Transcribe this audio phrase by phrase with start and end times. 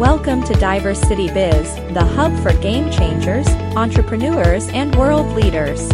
[0.00, 3.46] Welcome to Diversity Biz, the hub for game changers,
[3.76, 5.90] entrepreneurs, and world leaders.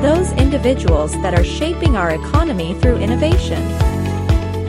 [0.00, 3.60] Those individuals that are shaping our economy through innovation.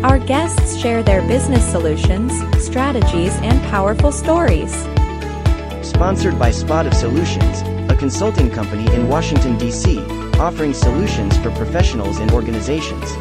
[0.04, 4.74] Our guests share their business solutions, strategies, and powerful stories.
[5.84, 7.62] Sponsored by Spot of Solutions,
[7.92, 10.00] a consulting company in Washington, D.C.,
[10.40, 13.12] offering solutions for professionals and organizations.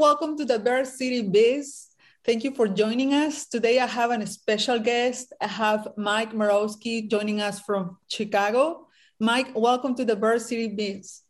[0.00, 1.88] Welcome to Diversity Biz.
[2.24, 3.44] Thank you for joining us.
[3.46, 5.34] Today, I have a special guest.
[5.42, 8.86] I have Mike Morawski joining us from Chicago.
[9.18, 11.20] Mike, welcome to Diversity Biz.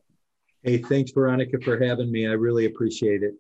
[0.63, 2.29] Hey, thanks, Veronica, for having me.
[2.29, 3.35] I really appreciate it.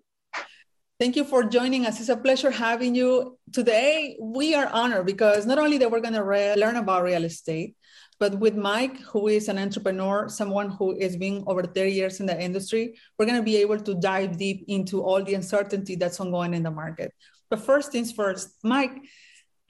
[0.99, 2.01] Thank you for joining us.
[2.01, 3.39] It's a pleasure having you.
[3.53, 6.25] Today, we are honored because not only that we're going to
[6.59, 7.77] learn about real estate,
[8.21, 12.27] but with Mike, who is an entrepreneur, someone who has been over 30 years in
[12.27, 16.21] the industry, we're going to be able to dive deep into all the uncertainty that's
[16.21, 17.15] ongoing in the market.
[17.49, 18.93] But first things first, Mike,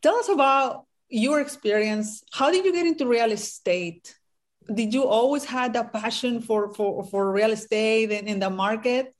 [0.03, 2.25] tell us about your experience.
[2.33, 4.17] How did you get into real estate?
[4.75, 9.15] Did you always had that passion for for, for real estate and in the market?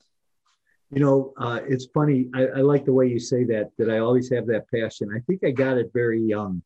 [0.91, 2.29] You know, uh, it's funny.
[2.35, 3.71] I, I, like the way you say that.
[3.77, 5.09] That I always have that passion.
[5.15, 6.61] I think I got it very young,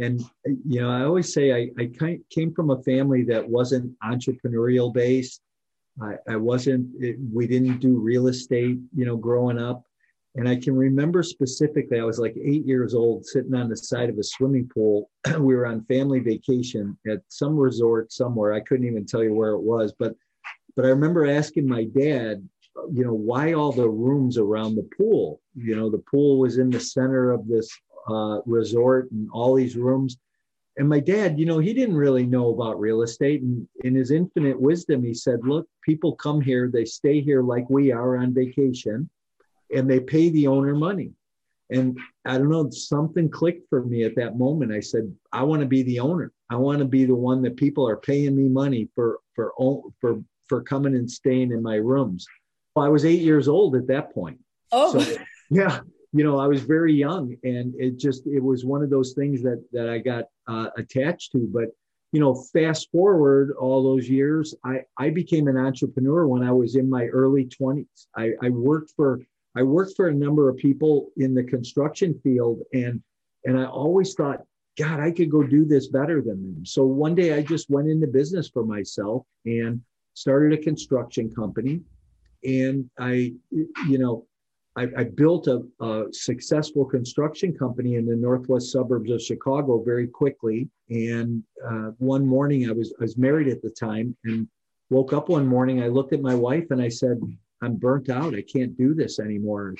[0.00, 4.92] and you know, I always say I, I came from a family that wasn't entrepreneurial
[4.92, 5.40] based.
[6.00, 6.88] I, I wasn't.
[7.00, 8.78] It, we didn't do real estate.
[8.94, 9.84] You know, growing up,
[10.36, 11.98] and I can remember specifically.
[11.98, 15.10] I was like eight years old, sitting on the side of a swimming pool.
[15.38, 18.52] we were on family vacation at some resort somewhere.
[18.52, 20.14] I couldn't even tell you where it was, but
[20.76, 22.48] but I remember asking my dad
[22.92, 25.40] you know, why all the rooms around the pool?
[25.54, 27.68] You know, the pool was in the center of this
[28.08, 30.16] uh, resort and all these rooms.
[30.76, 33.42] And my dad, you know, he didn't really know about real estate.
[33.42, 37.68] And in his infinite wisdom, he said, look, people come here, they stay here like
[37.68, 39.10] we are on vacation,
[39.74, 41.10] and they pay the owner money.
[41.70, 44.72] And I don't know, something clicked for me at that moment.
[44.72, 46.32] I said, I want to be the owner.
[46.48, 49.52] I want to be the one that people are paying me money for for
[50.00, 52.26] for for coming and staying in my rooms.
[52.76, 54.38] I was eight years old at that point.
[54.72, 55.16] Oh, so,
[55.50, 55.80] yeah.
[56.12, 59.42] You know, I was very young, and it just it was one of those things
[59.42, 61.48] that that I got uh, attached to.
[61.52, 61.68] But
[62.12, 66.76] you know, fast forward all those years, I I became an entrepreneur when I was
[66.76, 68.08] in my early twenties.
[68.16, 69.20] I, I worked for
[69.54, 73.02] I worked for a number of people in the construction field, and
[73.44, 74.40] and I always thought,
[74.78, 76.64] God, I could go do this better than them.
[76.64, 79.82] So one day I just went into business for myself and
[80.14, 81.82] started a construction company
[82.44, 84.26] and I, you know,
[84.78, 90.06] I, I built a, a, successful construction company in the northwest suburbs of Chicago very
[90.06, 90.68] quickly.
[90.88, 94.46] And uh, one morning, I was I was married at the time, and
[94.90, 95.82] woke up one morning.
[95.82, 97.20] I looked at my wife and I said,
[97.60, 98.36] "I'm burnt out.
[98.36, 99.74] I can't do this anymore."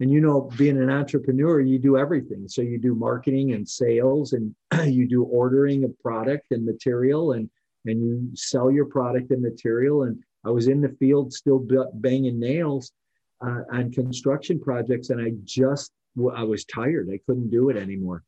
[0.00, 2.48] And you know, being an entrepreneur, you do everything.
[2.48, 4.54] So you do marketing and sales, and
[4.86, 7.50] you do ordering of product and material, and
[7.84, 12.38] and you sell your product and material and I was in the field still banging
[12.38, 12.92] nails
[13.40, 15.92] uh, on construction projects, and I just
[16.34, 17.08] I was tired.
[17.12, 18.24] I couldn't do it anymore.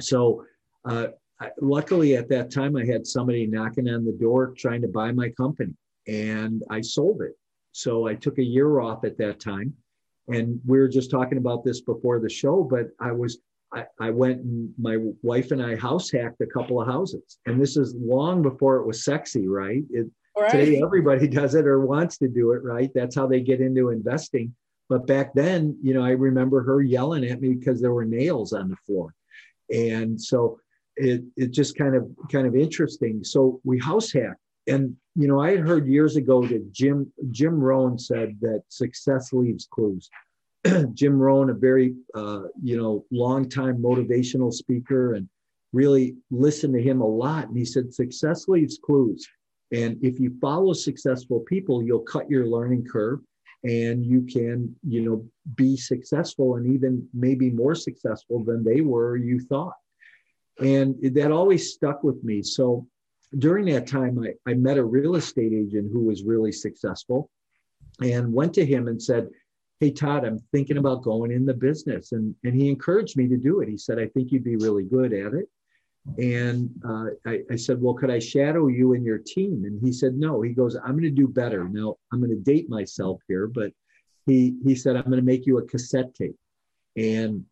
[0.00, 0.44] So,
[0.84, 1.08] uh,
[1.40, 5.12] I, luckily at that time, I had somebody knocking on the door trying to buy
[5.12, 5.74] my company,
[6.06, 7.36] and I sold it.
[7.72, 9.74] So I took a year off at that time,
[10.28, 12.62] and we were just talking about this before the show.
[12.62, 13.38] But I was
[13.72, 17.60] I, I went and my wife and I house hacked a couple of houses, and
[17.60, 19.82] this is long before it was sexy, right?
[19.90, 20.06] It,
[20.36, 20.50] Right.
[20.50, 22.90] Today, everybody does it or wants to do it, right?
[22.94, 24.54] That's how they get into investing.
[24.88, 28.52] But back then, you know, I remember her yelling at me because there were nails
[28.52, 29.14] on the floor.
[29.72, 30.60] And so
[30.96, 33.24] it, it just kind of kind of interesting.
[33.24, 34.38] So we house hacked.
[34.66, 39.32] And you know, I had heard years ago that Jim Jim Rohn said that success
[39.32, 40.08] leaves clues.
[40.94, 45.28] Jim Rohn, a very uh, you know long time motivational speaker, and
[45.72, 47.48] really listened to him a lot.
[47.48, 49.26] And he said success leaves clues.
[49.72, 53.20] And if you follow successful people, you'll cut your learning curve
[53.64, 55.24] and you can, you know,
[55.54, 59.74] be successful and even maybe more successful than they were you thought.
[60.60, 62.42] And that always stuck with me.
[62.42, 62.86] So
[63.38, 67.30] during that time, I, I met a real estate agent who was really successful
[68.02, 69.28] and went to him and said,
[69.80, 72.12] Hey, Todd, I'm thinking about going in the business.
[72.12, 73.68] And, and he encouraged me to do it.
[73.68, 75.48] He said, I think you'd be really good at it.
[76.18, 79.64] And uh, I, I, said, Well, could I shadow you and your team?
[79.64, 80.42] And he said, No.
[80.42, 81.68] He goes, I'm going to do better.
[81.68, 83.72] Now, I'm going to date myself here, but
[84.26, 86.36] he, he said, I'm going to make you a cassette tape.
[86.96, 87.44] And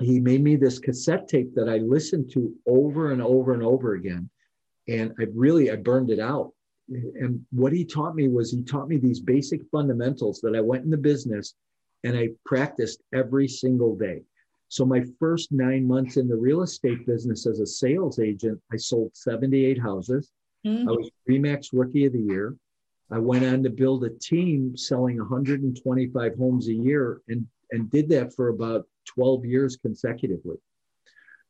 [0.00, 3.94] he made me this cassette tape that I listened to over and over and over
[3.94, 4.28] again.
[4.88, 6.52] And I really, I burned it out.
[6.88, 10.84] and what he taught me was he taught me these basic fundamentals that I went
[10.84, 11.54] in the business
[12.04, 14.22] and I practiced every single day.
[14.70, 18.76] So my first nine months in the real estate business as a sales agent, I
[18.76, 20.30] sold 78 houses.
[20.64, 20.88] Mm-hmm.
[20.88, 22.54] I was Remax Rookie of the Year.
[23.10, 28.08] I went on to build a team selling 125 homes a year and, and did
[28.10, 30.56] that for about 12 years consecutively.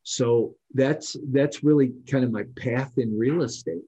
[0.03, 3.85] So that's that's really kind of my path in real estate.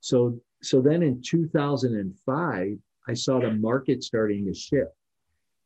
[0.00, 2.78] So so then in 2005,
[3.08, 4.92] I saw the market starting to shift.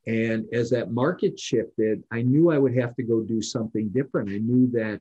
[0.06, 4.30] And as that market shifted, I knew I would have to go do something different.
[4.30, 5.00] I knew that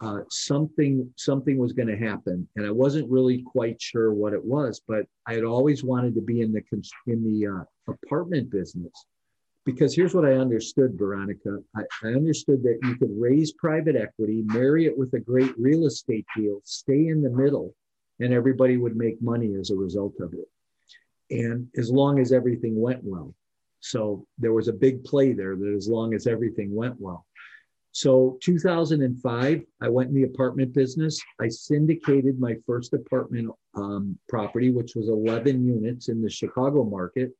[0.00, 4.42] uh, something something was going to happen, and I wasn't really quite sure what it
[4.42, 4.80] was.
[4.88, 6.62] But I had always wanted to be in the
[7.06, 8.92] in the uh, apartment business
[9.64, 11.58] because here's what I understood, Veronica.
[11.76, 15.86] I, I understood that you could raise private equity, marry it with a great real
[15.86, 17.74] estate deal, stay in the middle,
[18.20, 20.48] and everybody would make money as a result of it.
[21.30, 23.34] And as long as everything went well.
[23.80, 27.26] So there was a big play there that as long as everything went well.
[27.92, 31.20] So 2005, I went in the apartment business.
[31.40, 37.32] I syndicated my first apartment um, property, which was 11 units in the Chicago market.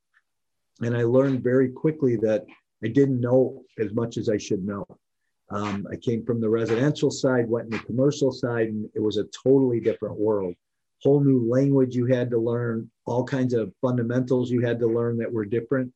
[0.80, 2.46] And I learned very quickly that
[2.82, 4.84] I didn't know as much as I should know.
[5.50, 9.18] Um, I came from the residential side, went in the commercial side, and it was
[9.18, 10.54] a totally different world.
[11.02, 15.18] Whole new language you had to learn, all kinds of fundamentals you had to learn
[15.18, 15.92] that were different.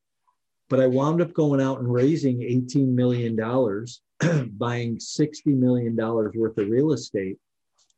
[0.68, 3.36] But I wound up going out and raising $18 million,
[4.56, 7.36] buying $60 million worth of real estate.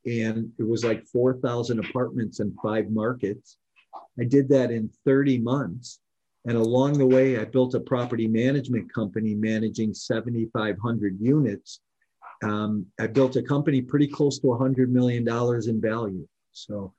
[0.04, 3.58] And it was like 4,000 apartments in five markets.
[4.18, 6.00] I did that in 30 months.
[6.46, 11.80] And along the way, I built a property management company managing 7,500 units.
[12.44, 15.26] Um, I built a company pretty close to $100 million
[15.68, 16.26] in value.
[16.52, 16.92] So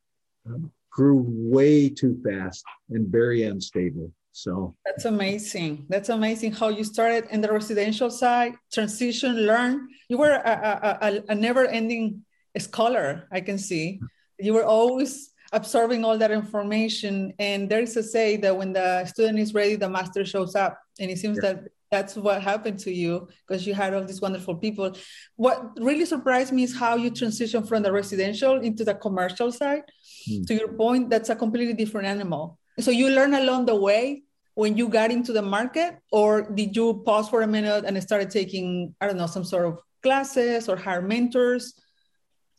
[0.45, 4.11] um, grew way too fast and very unstable.
[4.37, 5.87] So that's amazing.
[5.89, 9.89] That's amazing how you started in the residential side, transition, learn.
[10.09, 12.21] You were a, a, a never ending
[12.59, 13.99] scholar, I can see.
[14.37, 17.33] You were always absorbing all that information.
[17.39, 20.77] And there is a say that when the student is ready, the master shows up.
[20.99, 21.53] And it seems yeah.
[21.53, 24.95] that that's what happened to you because you had all these wonderful people.
[25.35, 29.85] What really surprised me is how you transition from the residential into the commercial side.
[30.29, 30.43] Hmm.
[30.43, 32.59] To your point, that's a completely different animal.
[32.79, 34.21] So you learn along the way
[34.57, 38.31] when you got into the market, or did you pause for a minute and started
[38.31, 41.75] taking, I don't know, some sort of classes or hire mentors?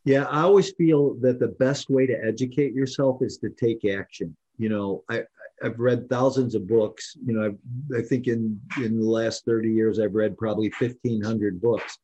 [0.04, 4.36] Yeah, I always feel that the best way to educate yourself is to take action.
[4.58, 5.24] You know, I,
[5.60, 7.16] I've read thousands of books.
[7.26, 7.56] You know,
[7.92, 11.98] i I think in in the last 30 years, I've read probably 1,500 books.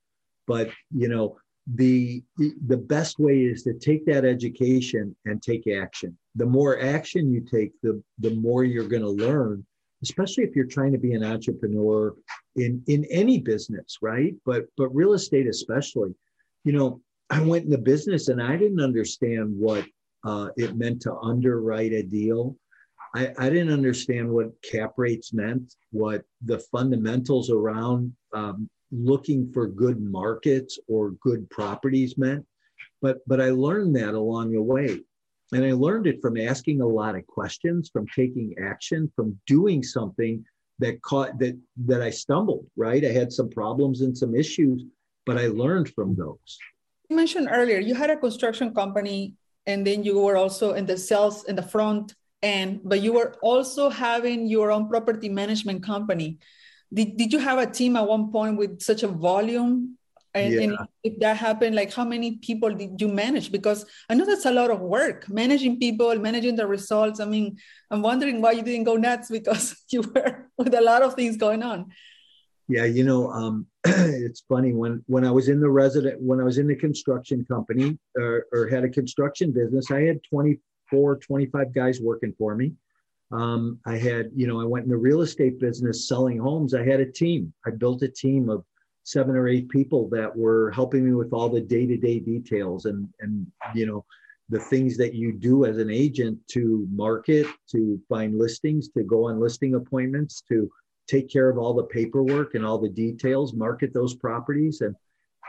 [0.49, 1.37] But you know,
[1.73, 2.25] the
[2.67, 6.19] the best way is to take that education and take action.
[6.35, 9.65] The more action you take, the the more you're going to learn.
[10.05, 12.15] Especially if you're trying to be an entrepreneur
[12.57, 14.35] in in any business, right?
[14.45, 16.15] But but real estate especially.
[16.65, 19.85] You know, I went in the business and I didn't understand what
[20.25, 22.57] uh, it meant to underwrite a deal.
[23.15, 29.67] I, I, didn't understand what cap rates meant, what the fundamentals around um, looking for
[29.67, 32.45] good markets or good properties meant.
[33.03, 35.01] But, but I learned that along the way.
[35.55, 39.85] And I learned it from asking a lot of questions, from taking action, from doing
[39.85, 40.45] something
[40.81, 41.57] that caught that
[41.87, 43.05] that I stumbled, right?
[43.05, 44.83] I had some problems and some issues,
[45.25, 46.59] but I learned from those.
[47.09, 49.35] You mentioned earlier you had a construction company
[49.65, 53.37] and then you were also in the sales in the front end, but you were
[53.41, 56.39] also having your own property management company.
[56.93, 59.99] Did, did you have a team at one point with such a volume?
[60.35, 60.61] And, yeah.
[60.63, 63.53] and if that happened, like how many people did you manage?
[63.53, 67.21] Because I know that's a lot of work, managing people, managing the results.
[67.21, 67.57] I mean,
[67.91, 71.37] I'm wondering why you didn't go nuts because you were with a lot of things
[71.37, 71.93] going on.
[72.67, 76.45] Yeah, you know, um, it's funny when when I was in the resident when I
[76.45, 81.75] was in the construction company or, or, had a construction business, I had 24, 25
[81.75, 82.73] guys working for me.
[83.33, 86.73] Um, I had, you know, I went in the real estate business selling homes.
[86.73, 87.53] I had a team.
[87.67, 88.65] I built a team of
[89.05, 93.47] seven or eight people that were helping me with all the day-to-day details and and
[93.75, 94.05] you know
[94.51, 99.29] the things that you do as an agent to market, to find listings, to go
[99.29, 100.71] on listing appointments, to
[101.07, 104.81] take care of all the paperwork and all the details, market those properties.
[104.81, 104.95] And,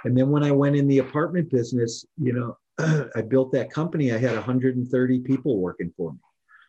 [0.05, 2.57] and then when I went in the apartment business, you know,
[3.15, 4.13] I built that company.
[4.13, 6.19] I had 130 people working for me.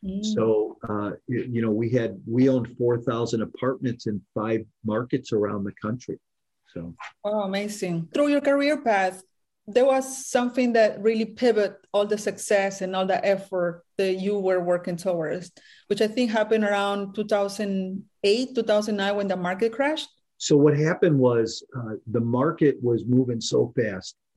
[0.05, 0.35] Mm.
[0.35, 5.64] So, uh, you, you, know, we had, we owned 4,000 apartments in five markets around
[5.64, 6.19] the country.
[6.76, 8.09] So, oh, amazing.
[8.12, 9.23] Through your career path,
[9.66, 14.38] there was something that really pivot all the success and all the effort that you
[14.38, 15.50] were working towards,
[15.87, 20.09] which I think happened around 2008, 2009 when the market crashed.
[20.37, 24.16] So what happened was uh, the market was moving so fast.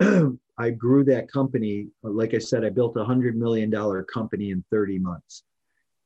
[0.57, 1.87] I grew that company.
[2.03, 5.43] Like I said, I built a hundred million dollar company in 30 months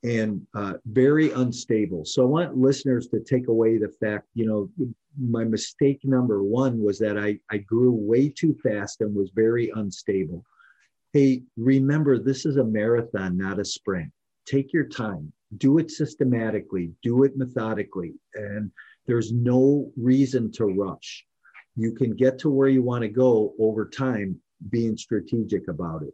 [0.04, 2.04] and uh, very unstable.
[2.06, 4.70] So I want listeners to take away the fact, you know,
[5.18, 9.72] my mistake number one was that I, I grew way too fast and was very
[9.76, 10.44] unstable.
[11.14, 14.12] Hey, remember, this is a marathon, not a sprint.
[14.46, 18.72] Take your time, do it systematically, do it methodically, and
[19.06, 21.26] there's no reason to rush.
[21.76, 26.14] You can get to where you want to go over time, being strategic about it.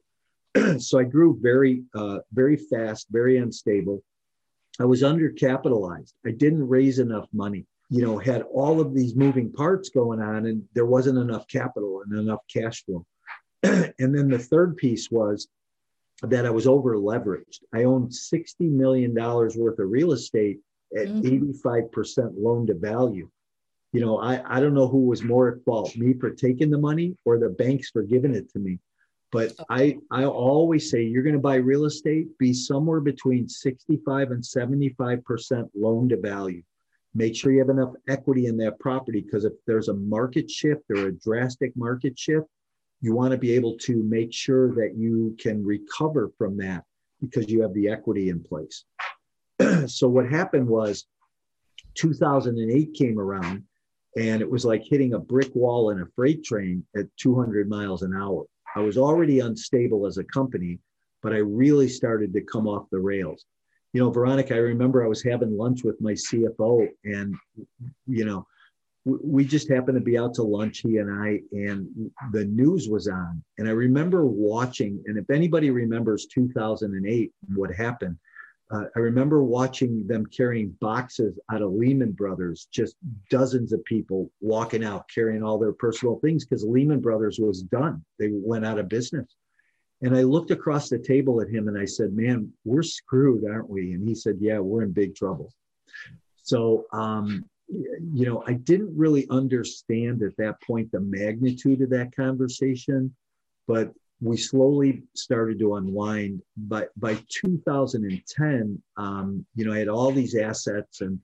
[0.79, 4.03] so I grew very, uh, very fast, very unstable.
[4.79, 6.13] I was undercapitalized.
[6.25, 10.45] I didn't raise enough money you know, had all of these moving parts going on
[10.45, 13.05] and there wasn't enough capital and enough cash flow.
[13.63, 15.47] and then the third piece was
[16.21, 17.61] that I was over leveraged.
[17.73, 20.59] I owned $60 million worth of real estate
[20.95, 21.67] at mm-hmm.
[21.67, 23.29] 85% loan to value.
[23.91, 26.77] You know, I, I don't know who was more at fault, me for taking the
[26.77, 28.77] money or the banks for giving it to me.
[29.31, 29.65] But oh.
[29.69, 34.43] I, I always say you're going to buy real estate, be somewhere between 65 and
[34.43, 36.63] 75% loan to value
[37.15, 40.83] make sure you have enough equity in that property because if there's a market shift
[40.89, 42.47] or a drastic market shift,
[43.01, 46.83] you want to be able to make sure that you can recover from that
[47.21, 48.83] because you have the equity in place.
[49.87, 51.05] so what happened was
[51.95, 53.63] 2008 came around
[54.17, 58.01] and it was like hitting a brick wall in a freight train at 200 miles
[58.01, 58.43] an hour.
[58.75, 60.79] I was already unstable as a company,
[61.21, 63.45] but I really started to come off the rails
[63.93, 67.35] you know, Veronica, I remember I was having lunch with my CFO, and
[68.07, 68.45] you know,
[69.05, 73.07] we just happened to be out to lunch, he and I, and the news was
[73.07, 73.43] on.
[73.57, 78.17] And I remember watching, and if anybody remembers 2008, what happened,
[78.71, 82.95] uh, I remember watching them carrying boxes out of Lehman Brothers, just
[83.31, 88.05] dozens of people walking out carrying all their personal things because Lehman Brothers was done.
[88.19, 89.35] They went out of business.
[90.01, 93.69] And I looked across the table at him and I said, Man, we're screwed, aren't
[93.69, 93.93] we?
[93.93, 95.51] And he said, Yeah, we're in big trouble.
[96.43, 102.15] So, um, you know, I didn't really understand at that point the magnitude of that
[102.15, 103.15] conversation,
[103.67, 106.41] but we slowly started to unwind.
[106.57, 111.19] But by 2010, um, you know, I had all these assets and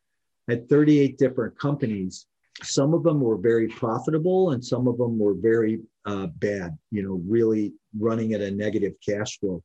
[0.47, 2.27] had 38 different companies.
[2.63, 7.03] Some of them were very profitable and some of them were very uh, bad, you
[7.03, 9.61] know, really running at a negative cash flow.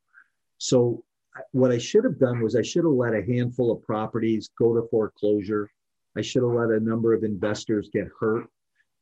[0.59, 1.05] So,
[1.53, 4.75] what I should have done was I should have let a handful of properties go
[4.75, 5.71] to foreclosure.
[6.19, 8.49] I should have let a number of investors get hurt.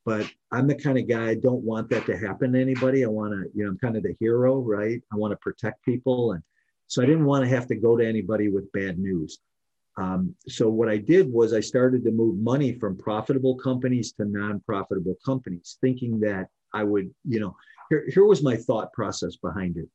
[0.08, 3.04] But I'm the kind of guy I don't want that to happen to anybody.
[3.04, 5.02] I want to, you know, I'm kind of the hero, right?
[5.12, 6.32] I want to protect people.
[6.32, 6.42] And
[6.86, 9.38] so I didn't want to have to go to anybody with bad news.
[9.98, 14.24] Um, so what I did was I started to move money from profitable companies to
[14.24, 17.54] non-profitable companies, thinking that I would, you know,
[17.90, 19.90] here, here was my thought process behind it.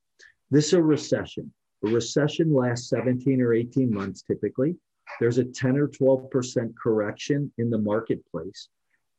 [0.52, 1.52] This is a recession.
[1.88, 4.76] A recession lasts 17 or 18 months typically.
[5.20, 8.70] There's a 10 or 12% correction in the marketplace,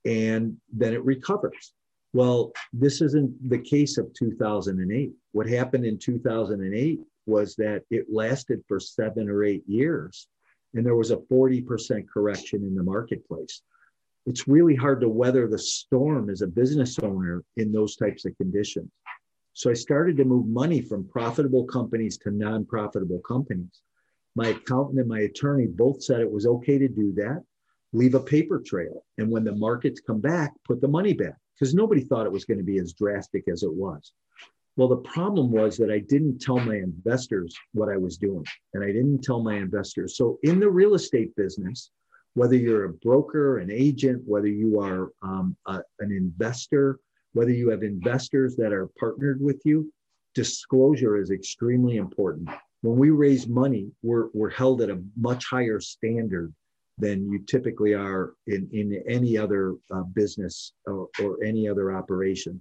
[0.04, 1.73] and then it recovers.
[2.12, 5.12] Well, this isn't the case of 2008.
[5.32, 10.28] What happened in 2008 was that it lasted for seven or eight years,
[10.75, 13.62] and there was a 40% correction in the marketplace
[14.26, 18.37] it's really hard to weather the storm as a business owner in those types of
[18.37, 18.90] conditions.
[19.52, 23.82] So I started to move money from profitable companies to non profitable companies.
[24.34, 27.44] My accountant and my attorney both said it was okay to do that,
[27.95, 29.05] leave a paper trail.
[29.19, 32.45] And when the markets come back, put the money back because nobody thought it was
[32.45, 34.13] going to be as drastic as it was.
[34.77, 38.83] Well, the problem was that I didn't tell my investors what I was doing, and
[38.83, 40.17] I didn't tell my investors.
[40.17, 41.91] So, in the real estate business,
[42.35, 46.99] whether you're a broker, an agent, whether you are um, a, an investor,
[47.35, 49.93] whether you have investors that are partnered with you,
[50.35, 52.51] disclosure is extremely important.
[52.81, 56.53] When we raise money, we're, we're held at a much higher standard
[56.99, 62.61] than you typically are in, in any other uh, business or, or any other operation.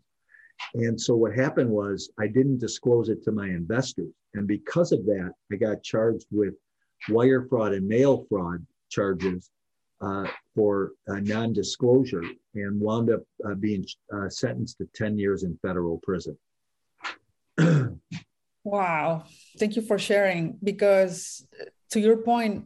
[0.76, 4.12] And so what happened was I didn't disclose it to my investors.
[4.34, 6.56] And because of that, I got charged with
[7.10, 9.50] wire fraud and mail fraud charges
[10.02, 12.24] uh, for uh, non-disclosure
[12.56, 16.38] and wound up uh, being uh, sentenced to 10 years in federal prison.
[18.64, 19.24] wow.
[19.58, 21.46] Thank you for sharing because
[21.92, 22.66] to your point,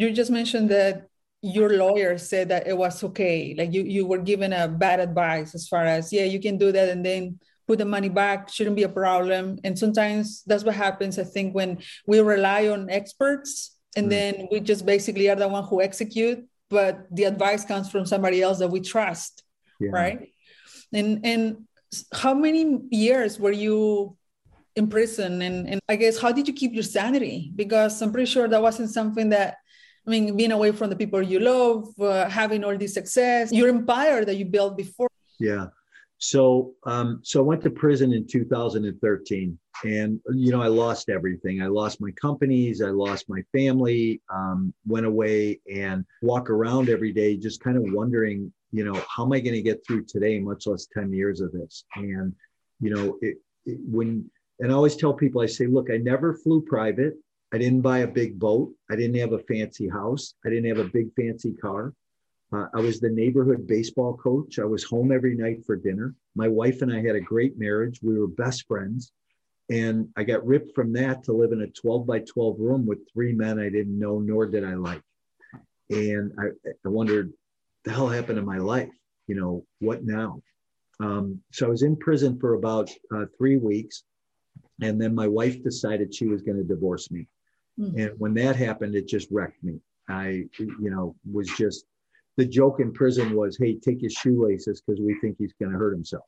[0.00, 1.06] you just mentioned that
[1.42, 3.54] your lawyer said that it was okay.
[3.56, 6.72] Like you, you were given a bad advice as far as, yeah, you can do
[6.72, 7.38] that and then
[7.70, 11.54] put the money back shouldn't be a problem and sometimes that's what happens i think
[11.54, 14.10] when we rely on experts and mm.
[14.10, 18.42] then we just basically are the one who execute but the advice comes from somebody
[18.42, 19.44] else that we trust
[19.78, 19.90] yeah.
[19.92, 20.32] right
[20.92, 21.58] and and
[22.12, 24.16] how many years were you
[24.74, 28.26] in prison and, and i guess how did you keep your sanity because i'm pretty
[28.26, 29.58] sure that wasn't something that
[30.10, 33.68] i mean being away from the people you love uh, having all this success your
[33.68, 35.08] empire that you built before.
[35.38, 35.66] Yeah.
[36.18, 41.62] So um, so i went to prison in 2013 and you know i lost everything.
[41.62, 47.12] I lost my companies i lost my family um, went away and walk around every
[47.12, 50.34] day just kind of wondering you know how am i going to get through today
[50.40, 51.84] much less 10 years of this?
[51.94, 52.34] And
[52.80, 56.34] you know it, it, when and i always tell people i say look i never
[56.34, 57.14] flew private
[57.52, 60.84] i didn't buy a big boat i didn't have a fancy house i didn't have
[60.84, 61.92] a big fancy car
[62.52, 66.48] uh, i was the neighborhood baseball coach i was home every night for dinner my
[66.48, 69.12] wife and i had a great marriage we were best friends
[69.70, 72.98] and i got ripped from that to live in a 12 by 12 room with
[73.12, 75.02] three men i didn't know nor did i like
[75.90, 76.46] and i,
[76.84, 77.32] I wondered
[77.84, 78.90] the hell happened to my life?
[79.26, 80.42] You know, what now?
[80.98, 84.02] Um, so I was in prison for about uh, three weeks.
[84.82, 87.26] And then my wife decided she was going to divorce me.
[87.80, 87.98] Mm-hmm.
[87.98, 89.80] And when that happened, it just wrecked me.
[90.08, 91.86] I, you know, was just
[92.36, 95.78] the joke in prison was, hey, take his shoelaces because we think he's going to
[95.78, 96.24] hurt himself.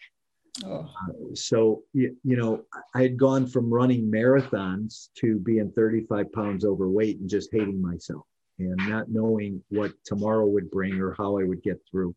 [0.64, 0.80] Oh.
[0.80, 2.62] Uh, so, you, you know,
[2.94, 8.26] I had gone from running marathons to being 35 pounds overweight and just hating myself
[8.58, 12.14] and not knowing what tomorrow would bring or how I would get through.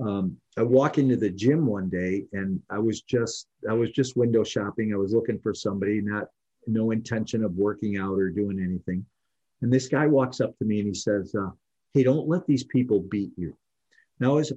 [0.00, 4.16] Um, I walk into the gym one day and I was just I was just
[4.16, 4.92] window shopping.
[4.92, 6.28] I was looking for somebody, not
[6.66, 9.04] no intention of working out or doing anything.
[9.60, 11.50] And this guy walks up to me and he says, uh,
[11.94, 13.56] "Hey, don't let these people beat you."
[14.20, 14.52] Now, as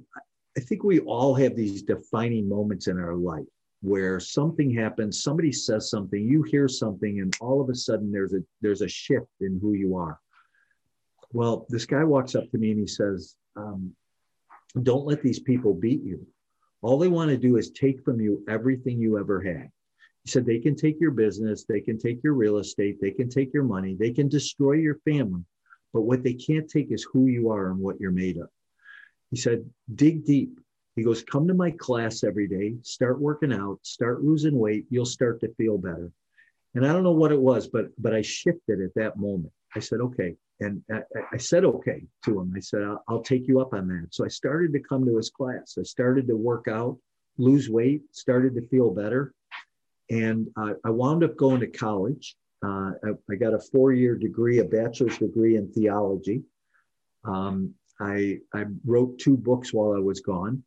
[0.56, 3.46] I think we all have these defining moments in our life
[3.82, 8.32] where something happens, somebody says something, you hear something, and all of a sudden there's
[8.32, 10.18] a there's a shift in who you are.
[11.32, 13.94] Well, this guy walks up to me and he says, um,
[14.82, 16.26] Don't let these people beat you.
[16.82, 19.70] All they want to do is take from you everything you ever had.
[20.26, 23.28] He said, They can take your business, they can take your real estate, they can
[23.28, 25.42] take your money, they can destroy your family.
[25.92, 28.48] But what they can't take is who you are and what you're made of.
[29.30, 30.58] He said, Dig deep.
[30.96, 35.06] He goes, Come to my class every day, start working out, start losing weight, you'll
[35.06, 36.10] start to feel better.
[36.74, 39.52] And I don't know what it was, but but I shifted at that moment.
[39.76, 41.02] I said, okay, and I,
[41.34, 42.52] I, said okay to him.
[42.56, 44.08] I said, I'll, I'll, take you up on that.
[44.10, 45.76] So I started to come to his class.
[45.78, 46.98] I started to work out,
[47.38, 49.34] lose weight, started to feel better.
[50.10, 52.36] And uh, I wound up going to college.
[52.64, 56.42] Uh, I, I, got a four year degree, a bachelor's degree in theology.
[57.24, 60.62] Um, I, I, wrote two books while I was gone.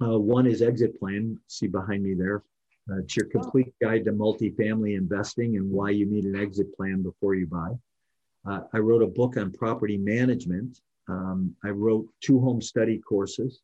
[0.00, 2.42] Uh, one is Exit Plan, see behind me there.
[2.90, 7.02] Uh, it's your complete guide to multifamily investing and why you need an exit plan
[7.02, 7.72] before you buy.
[8.48, 10.80] Uh, I wrote a book on property management.
[11.08, 13.60] Um, I wrote two home study courses.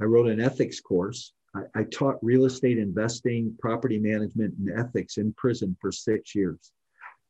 [0.00, 1.32] I wrote an ethics course.
[1.56, 6.72] I, I, taught real estate investing, property management, and ethics in prison for six years.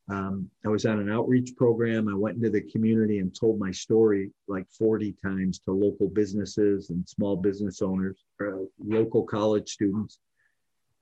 [0.08, 2.08] Um, I was on an outreach program.
[2.08, 6.90] I went into the community and told my story like 40 times to local businesses
[6.90, 10.18] and small business owners, uh, local college students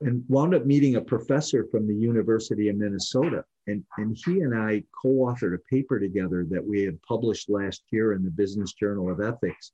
[0.01, 3.43] and wound up meeting a professor from the University of Minnesota.
[3.67, 7.83] And, and he and I co authored a paper together that we had published last
[7.91, 9.71] year in the Business Journal of Ethics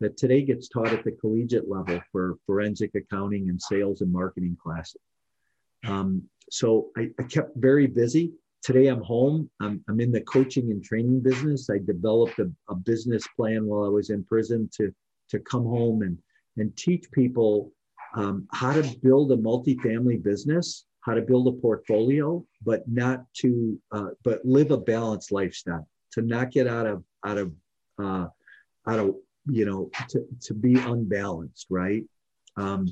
[0.00, 4.56] that today gets taught at the collegiate level for forensic accounting and sales and marketing
[4.62, 5.00] classes.
[5.86, 8.32] Um, so I, I, kept very busy.
[8.62, 9.50] Today I'm home.
[9.60, 11.70] I'm, I'm in the coaching and training business.
[11.70, 14.92] I developed a, a business plan while I was in prison to,
[15.30, 16.18] to come home and,
[16.56, 17.72] and teach people
[18.14, 23.78] um, how to build a multifamily business, how to build a portfolio, but not to,
[23.92, 27.52] uh, but live a balanced lifestyle, to not get out of, out of,
[28.02, 28.26] uh,
[28.86, 29.14] out of,
[29.50, 32.04] you know, to, to be unbalanced, right?
[32.56, 32.86] Um,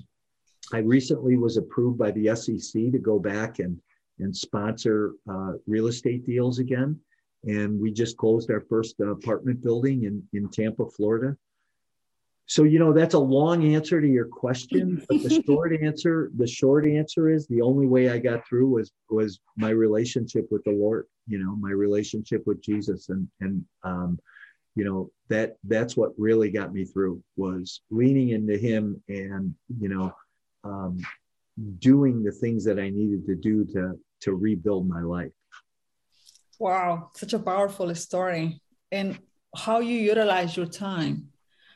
[0.72, 3.78] I recently was approved by the SEC to go back and,
[4.18, 6.98] and sponsor uh, real estate deals again.
[7.44, 11.36] And we just closed our first apartment building in, in Tampa, Florida.
[12.46, 16.46] So, you know, that's a long answer to your question, but the short answer, the
[16.46, 20.70] short answer is the only way I got through was was my relationship with the
[20.70, 23.08] Lord, you know, my relationship with Jesus.
[23.08, 24.18] And and um,
[24.76, 29.88] you know, that that's what really got me through was leaning into him and, you
[29.88, 30.14] know,
[30.62, 30.98] um,
[31.78, 35.32] doing the things that I needed to do to to rebuild my life.
[36.58, 38.60] Wow, such a powerful story.
[38.92, 39.18] And
[39.56, 41.28] how you utilize your time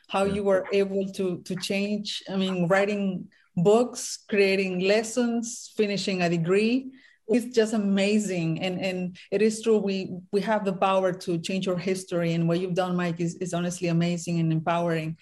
[0.07, 6.29] how you were able to to change i mean writing books, creating lessons, finishing a
[6.29, 6.91] degree.
[7.31, 8.61] It's just amazing.
[8.61, 12.33] And, and it is true, we, we have the power to change our history.
[12.33, 15.17] And what you've done, Mike, is, is honestly amazing and empowering.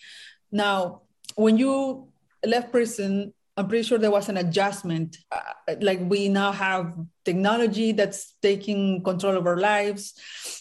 [0.52, 1.02] Now,
[1.36, 2.08] when you
[2.46, 5.18] left prison, I'm pretty sure there was an adjustment.
[5.30, 6.94] Uh, like we now have
[7.26, 10.14] technology that's taking control of our lives,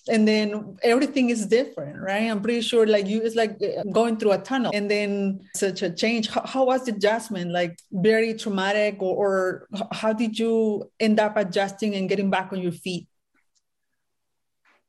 [0.08, 2.28] and then everything is different, right?
[2.28, 5.82] I'm pretty sure like you, it's like uh, going through a tunnel, and then such
[5.82, 6.28] a change.
[6.28, 7.52] How, how was the adjustment?
[7.52, 12.60] Like very traumatic, or, or how did you end up adjusting and getting back on
[12.60, 13.06] your feet?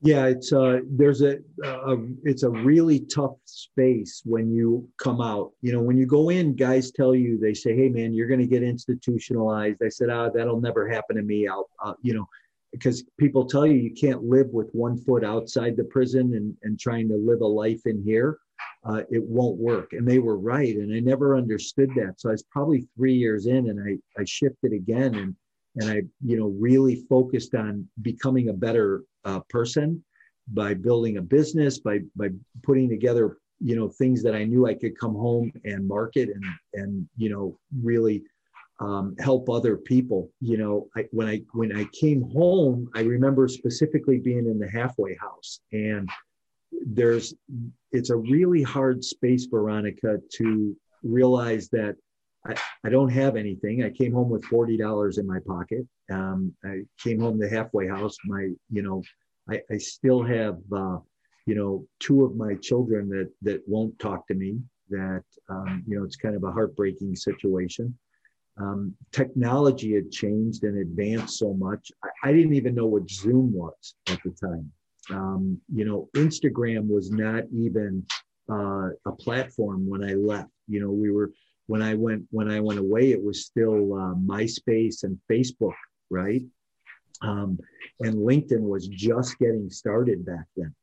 [0.01, 5.51] Yeah, it's uh there's a, a it's a really tough space when you come out.
[5.61, 8.39] You know, when you go in, guys tell you they say, "Hey, man, you're going
[8.39, 12.25] to get institutionalized." I said, "Ah, that'll never happen to me." I'll, uh, you know,
[12.71, 16.79] because people tell you you can't live with one foot outside the prison and and
[16.79, 18.39] trying to live a life in here.
[18.85, 20.77] Uh, it won't work, and they were right.
[20.77, 22.21] And I never understood that.
[22.21, 25.35] So I was probably three years in, and I I shifted again and
[25.75, 30.03] and I, you know, really focused on becoming a better uh, person
[30.51, 32.29] by building a business, by by
[32.63, 36.43] putting together, you know, things that I knew I could come home and market and
[36.73, 38.23] and you know really
[38.79, 40.31] um, help other people.
[40.39, 44.69] You know, I, when I when I came home, I remember specifically being in the
[44.69, 46.09] halfway house, and
[46.85, 47.33] there's
[47.91, 51.95] it's a really hard space, Veronica, to realize that
[52.45, 52.55] I,
[52.85, 53.83] I don't have anything.
[53.83, 55.85] I came home with forty dollars in my pocket.
[56.09, 58.17] Um, I came home to halfway house.
[58.25, 59.03] My, you know,
[59.49, 60.97] I, I still have, uh,
[61.45, 64.59] you know, two of my children that that won't talk to me.
[64.89, 67.97] That um, you know, it's kind of a heartbreaking situation.
[68.59, 71.91] Um, technology had changed and advanced so much.
[72.03, 74.69] I, I, didn't even know what Zoom was at the time.
[75.11, 78.05] Um, you know, Instagram was not even
[78.51, 80.49] uh, a platform when I left.
[80.67, 81.31] You know, we were
[81.67, 85.73] when I went when I went away, it was still uh, MySpace and Facebook,
[86.09, 86.43] right?
[87.21, 87.59] Um,
[87.99, 90.73] and LinkedIn was just getting started back then.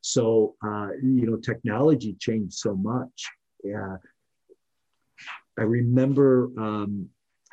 [0.00, 3.30] So uh, you know, technology changed so much.
[3.62, 3.96] Yeah,
[5.58, 6.50] I remember.
[6.58, 7.08] Um,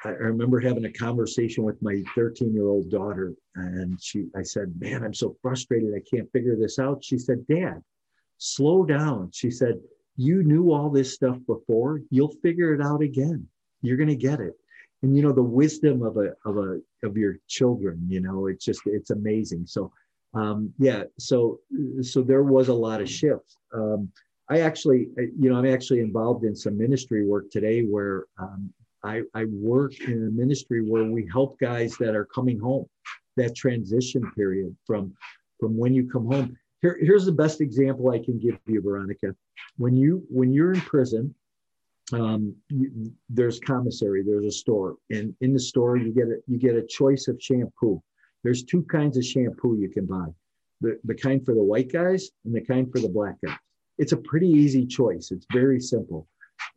[0.05, 4.73] I remember having a conversation with my 13 year old daughter, and she, I said,
[4.79, 5.93] "Man, I'm so frustrated.
[5.93, 7.83] I can't figure this out." She said, "Dad,
[8.37, 9.79] slow down." She said,
[10.19, 13.47] you knew all this stuff before you'll figure it out again
[13.81, 14.53] you're going to get it
[15.01, 18.65] and you know the wisdom of a of a of your children you know it's
[18.65, 19.65] just it's amazing.
[19.67, 19.91] So
[20.35, 21.59] um yeah so
[22.01, 23.57] so there was a lot of shifts.
[23.73, 24.11] Um
[24.49, 25.09] i actually
[25.39, 29.93] you know i'm actually involved in some ministry work today where um i i work
[29.99, 32.87] in a ministry where we help guys that are coming home
[33.39, 35.13] that transition period from
[35.59, 36.57] from when you come home.
[36.81, 39.35] Here, here's the best example I can give you, Veronica.
[39.77, 41.33] When you when you're in prison,
[42.13, 46.57] um, you, there's commissary, there's a store, and in the store you get a you
[46.57, 48.01] get a choice of shampoo.
[48.43, 50.27] There's two kinds of shampoo you can buy:
[50.81, 53.57] the the kind for the white guys and the kind for the black guys.
[53.97, 55.31] It's a pretty easy choice.
[55.31, 56.27] It's very simple.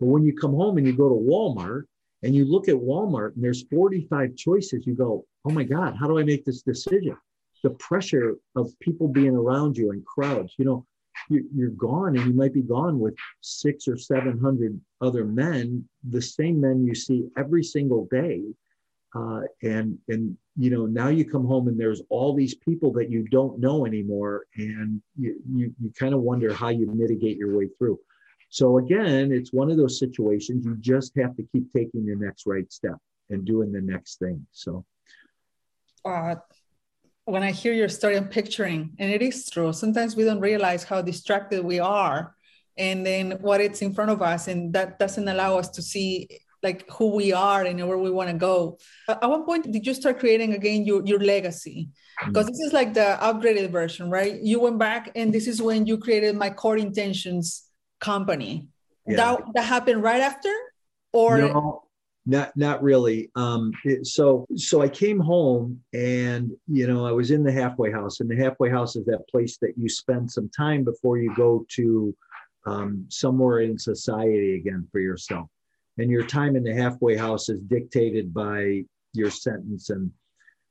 [0.01, 1.85] But when you come home and you go to Walmart
[2.23, 6.07] and you look at Walmart and there's 45 choices, you go, "Oh my God, how
[6.09, 7.17] do I make this decision?"
[7.63, 10.55] the pressure of people being around you and crowds.
[10.59, 10.87] You know,
[11.29, 16.61] you're gone and you might be gone with six or 700 other men, the same
[16.61, 18.43] men you see every single day.
[19.15, 23.11] Uh, and and you know now you come home and there's all these people that
[23.11, 27.55] you don't know anymore and you you, you kind of wonder how you mitigate your
[27.55, 28.01] way through
[28.49, 32.47] so again it's one of those situations you just have to keep taking the next
[32.47, 32.97] right step
[33.29, 34.83] and doing the next thing so
[36.07, 36.35] uh,
[37.25, 39.73] when I hear your story, I'm picturing, and it is true.
[39.73, 42.35] Sometimes we don't realize how distracted we are,
[42.77, 46.29] and then what it's in front of us, and that doesn't allow us to see
[46.63, 48.79] like who we are and where we want to go.
[49.09, 51.91] At one point, did you start creating again your your legacy?
[52.25, 52.53] Because mm-hmm.
[52.53, 54.41] this is like the upgraded version, right?
[54.41, 57.69] You went back, and this is when you created my core intentions
[58.01, 58.69] company.
[59.07, 59.17] Yeah.
[59.17, 60.53] That that happened right after,
[61.13, 61.85] or no,
[62.25, 63.31] not not really.
[63.35, 67.91] Um it, so so i came home and you know i was in the halfway
[67.91, 71.35] house and the halfway house is that place that you spend some time before you
[71.35, 72.15] go to
[72.67, 75.49] um, somewhere in society again for yourself.
[75.99, 79.91] And your time in the halfway house is dictated by your sentence.
[79.91, 80.11] And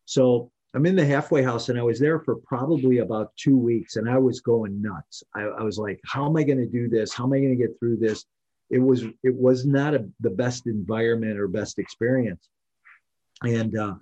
[0.05, 3.97] so i'm in the halfway house and i was there for probably about two weeks
[3.97, 5.21] and i was going nuts.
[5.35, 7.13] I, I was like how am i going to do this?
[7.13, 8.25] How am i going to get through this
[8.71, 12.49] it was it was not a, the best environment or best experience
[13.43, 13.95] and uh,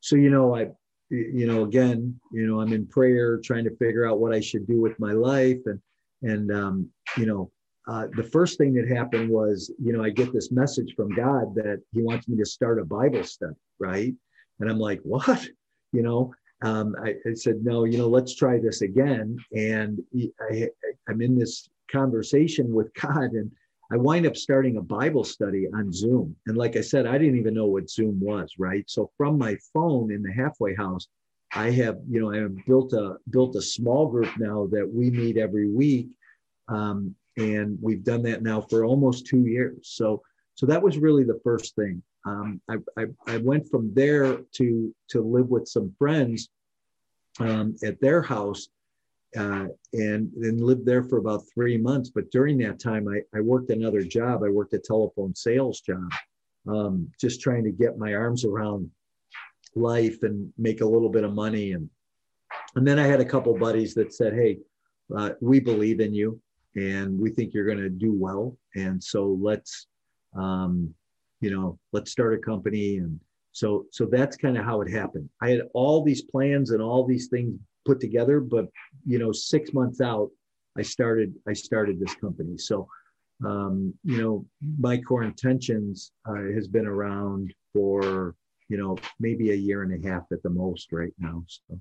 [0.00, 0.68] so you know i
[1.10, 4.66] you know again you know i'm in prayer trying to figure out what i should
[4.66, 5.80] do with my life and
[6.22, 7.50] and um, you know
[7.88, 11.54] uh, the first thing that happened was, you know, I get this message from God
[11.56, 14.14] that He wants me to start a Bible study, right?
[14.60, 15.46] And I'm like, what?
[15.92, 19.36] You know, um, I, I, said, no, you know, let's try this again.
[19.56, 19.98] And
[20.48, 20.68] I,
[21.08, 23.50] I'm in this conversation with God, and
[23.92, 26.36] I wind up starting a Bible study on Zoom.
[26.46, 28.84] And like I said, I didn't even know what Zoom was, right?
[28.88, 31.08] So from my phone in the halfway house,
[31.52, 35.10] I have, you know, I have built a built a small group now that we
[35.10, 36.10] meet every week,
[36.68, 39.88] um, and we've done that now for almost two years.
[39.88, 40.22] So,
[40.54, 42.02] so that was really the first thing.
[42.24, 46.50] Um, I, I, I went from there to to live with some friends
[47.40, 48.68] um, at their house,
[49.36, 52.10] uh, and then lived there for about three months.
[52.10, 54.42] But during that time, I, I worked another job.
[54.42, 56.10] I worked a telephone sales job,
[56.68, 58.90] um, just trying to get my arms around
[59.76, 61.72] life and make a little bit of money.
[61.72, 61.88] And
[62.76, 64.58] and then I had a couple buddies that said, "Hey,
[65.16, 66.40] uh, we believe in you,
[66.76, 68.56] and we think you're going to do well.
[68.74, 69.86] And so let's,
[70.36, 70.94] um,
[71.40, 73.20] you know, let's start a company." And
[73.52, 75.28] so so that's kind of how it happened.
[75.40, 78.66] I had all these plans and all these things put together, but
[79.06, 80.30] you know, six months out,
[80.78, 82.58] I started I started this company.
[82.58, 82.88] So
[83.44, 84.46] um, you know,
[84.78, 88.34] my core intentions uh, has been around for
[88.70, 91.44] you know, maybe a year and a half at the most right now.
[91.48, 91.80] So,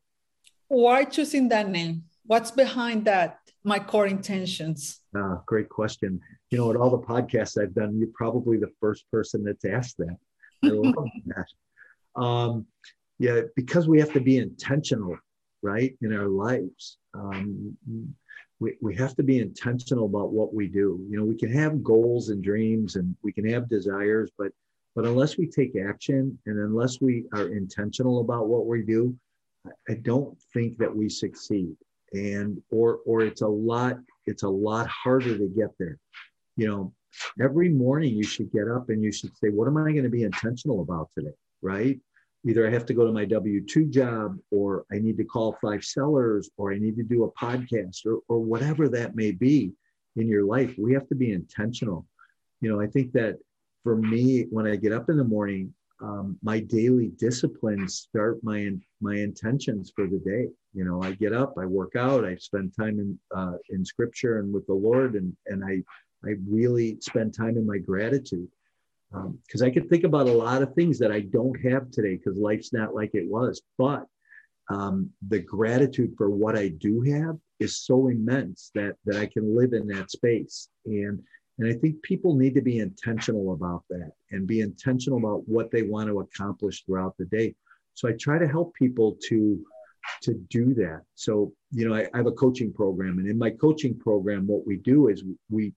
[0.67, 2.03] why choosing that name?
[2.25, 3.39] What's behind that?
[3.63, 4.99] My core intentions.
[5.15, 6.19] Uh, great question.
[6.49, 9.97] You know, at all the podcasts I've done, you're probably the first person that's asked
[9.97, 10.17] that.
[10.63, 12.21] I love that.
[12.21, 12.65] Um,
[13.19, 15.17] yeah, because we have to be intentional,
[15.61, 16.97] right, in our lives.
[17.13, 17.77] Um,
[18.59, 21.05] we, we have to be intentional about what we do.
[21.09, 24.51] You know, we can have goals and dreams and we can have desires, but
[24.95, 29.15] but unless we take action and unless we are intentional about what we do,
[29.87, 31.75] I don't think that we succeed.
[32.13, 35.97] And or or it's a lot it's a lot harder to get there.
[36.57, 36.93] You know,
[37.41, 40.09] every morning you should get up and you should say, what am I going to
[40.09, 41.35] be intentional about today?
[41.61, 41.99] Right?
[42.45, 45.57] Either I have to go to my W 2 job, or I need to call
[45.61, 49.73] five sellers, or I need to do a podcast, or, or whatever that may be
[50.15, 50.75] in your life.
[50.77, 52.05] We have to be intentional.
[52.61, 53.37] You know, I think that
[53.83, 58.71] for me, when I get up in the morning, um, my daily disciplines start my
[59.01, 60.47] my intentions for the day.
[60.73, 64.39] You know, I get up, I work out, I spend time in uh, in Scripture
[64.39, 65.83] and with the Lord, and and I
[66.27, 68.47] I really spend time in my gratitude
[69.11, 72.15] because um, I can think about a lot of things that I don't have today
[72.15, 73.61] because life's not like it was.
[73.77, 74.05] But
[74.69, 79.55] um, the gratitude for what I do have is so immense that that I can
[79.55, 81.21] live in that space and
[81.57, 85.71] and I think people need to be intentional about that and be intentional about what
[85.71, 87.53] they want to accomplish throughout the day.
[87.95, 89.61] So I try to help people to
[90.23, 91.01] to do that.
[91.15, 94.65] So, you know, I, I have a coaching program, and in my coaching program, what
[94.65, 95.73] we do is we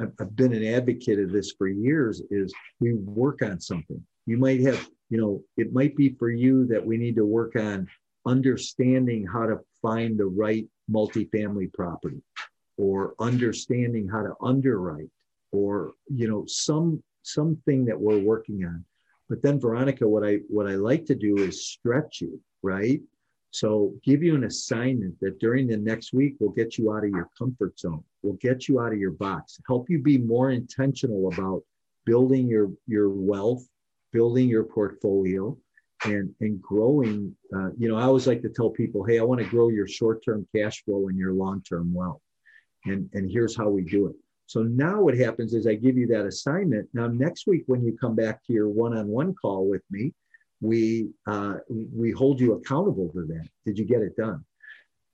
[0.00, 4.04] I've, been an advocate of this for years is we work on something.
[4.26, 7.56] You might have, you know, it might be for you that we need to work
[7.56, 7.88] on
[8.26, 12.22] understanding how to find the right multifamily property
[12.76, 15.10] or understanding how to underwrite
[15.52, 18.84] or you know some something that we're working on
[19.28, 23.00] but then veronica what i what i like to do is stretch you right
[23.50, 27.10] so give you an assignment that during the next week will get you out of
[27.10, 31.32] your comfort zone will get you out of your box help you be more intentional
[31.32, 31.62] about
[32.04, 33.66] building your your wealth
[34.12, 35.56] building your portfolio
[36.04, 39.40] and and growing uh, you know i always like to tell people hey i want
[39.40, 42.20] to grow your short-term cash flow and your long-term wealth
[42.84, 44.16] and, and here's how we do it.
[44.46, 46.88] So now what happens is I give you that assignment.
[46.94, 50.14] Now next week when you come back to your one-on-one call with me,
[50.60, 53.48] we uh, we hold you accountable for that.
[53.64, 54.44] Did you get it done?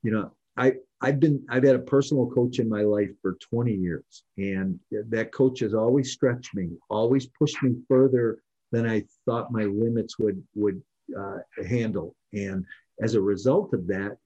[0.03, 3.71] You know, I I've been I've had a personal coach in my life for 20
[3.73, 8.39] years, and that coach has always stretched me, always pushed me further
[8.71, 10.81] than I thought my limits would would
[11.17, 12.15] uh, handle.
[12.33, 12.65] And
[13.01, 14.17] as a result of that,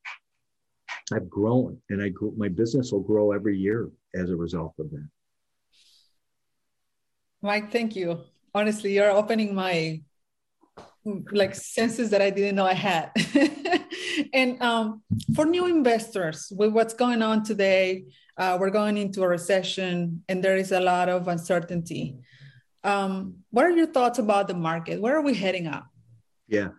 [1.11, 4.89] I've grown and I grew, my business will grow every year as a result of
[4.91, 5.09] that.
[7.41, 8.21] Mike, thank you.
[8.53, 10.01] Honestly, you're opening my
[11.31, 13.11] like senses that I didn't know I had.
[14.33, 15.01] and um,
[15.35, 18.05] for new investors, with what's going on today,
[18.37, 22.17] uh, we're going into a recession and there is a lot of uncertainty.
[22.83, 25.01] Um, what are your thoughts about the market?
[25.01, 25.87] Where are we heading up?
[26.47, 26.69] Yeah.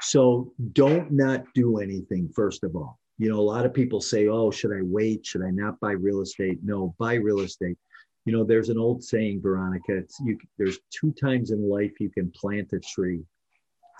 [0.00, 4.28] So don't not do anything, first of all you know, a lot of people say,
[4.28, 5.26] oh, should I wait?
[5.26, 6.60] Should I not buy real estate?
[6.62, 7.76] No, buy real estate.
[8.24, 12.30] You know, there's an old saying, Veronica, you there's two times in life you can
[12.30, 13.22] plant a tree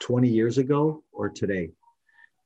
[0.00, 1.70] 20 years ago or today.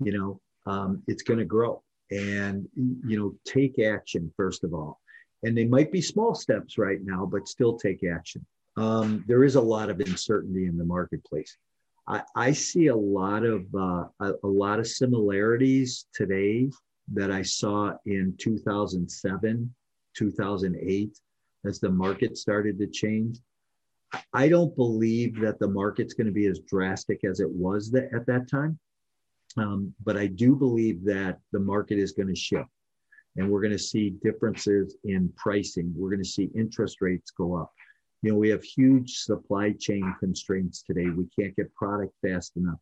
[0.01, 5.01] You know, um, it's going to grow and, you know, take action, first of all.
[5.45, 8.45] and they might be small steps right now, but still take action.
[8.77, 11.57] Um, there is a lot of uncertainty in the marketplace.
[12.07, 16.71] I, I see a lot of uh, a, a lot of similarities today
[17.12, 19.75] that I saw in 2007,
[20.17, 21.19] 2008,
[21.65, 23.38] as the market started to change.
[24.33, 28.27] I don't believe that the market's going to be as drastic as it was at
[28.27, 28.79] that time.
[29.57, 32.68] Um, but I do believe that the market is going to shift
[33.37, 35.92] and we're going to see differences in pricing.
[35.96, 37.72] We're going to see interest rates go up.
[38.22, 41.07] You know, we have huge supply chain constraints today.
[41.07, 42.79] We can't get product fast enough.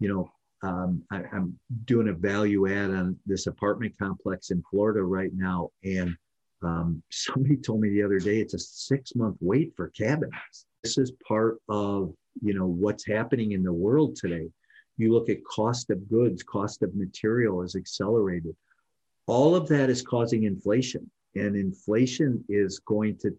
[0.00, 5.02] You know, um, I, am doing a value add on this apartment complex in Florida
[5.02, 5.70] right now.
[5.84, 6.16] And
[6.62, 10.66] um, somebody told me the other day it's a six month wait for cabinets.
[10.82, 14.48] This is part of, you know, what's happening in the world today.
[14.96, 18.56] You look at cost of goods, cost of material is accelerated.
[19.26, 23.36] All of that is causing inflation and inflation is going to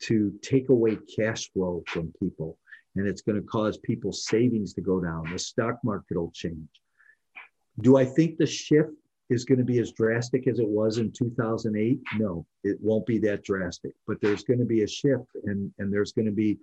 [0.00, 2.56] to take away cash flow from people
[2.96, 5.30] and it's going to cause people's savings to go down.
[5.30, 6.68] The stock market will change.
[7.82, 8.90] Do i think the shift
[9.28, 13.18] is going to be as drastic as it was in 2008 no it won't be
[13.18, 16.58] that drastic but there's going to be a shift and and there's going to be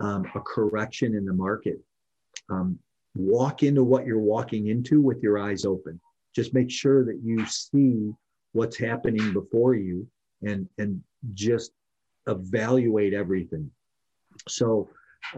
[0.00, 1.80] um, a correction in the market.
[2.50, 2.78] Um,
[3.14, 6.00] walk into what you're walking into with your eyes open.
[6.34, 8.12] Just make sure that you see
[8.52, 10.06] what's happening before you
[10.42, 11.02] and and
[11.34, 11.72] just
[12.26, 13.70] evaluate everything.
[14.48, 14.88] So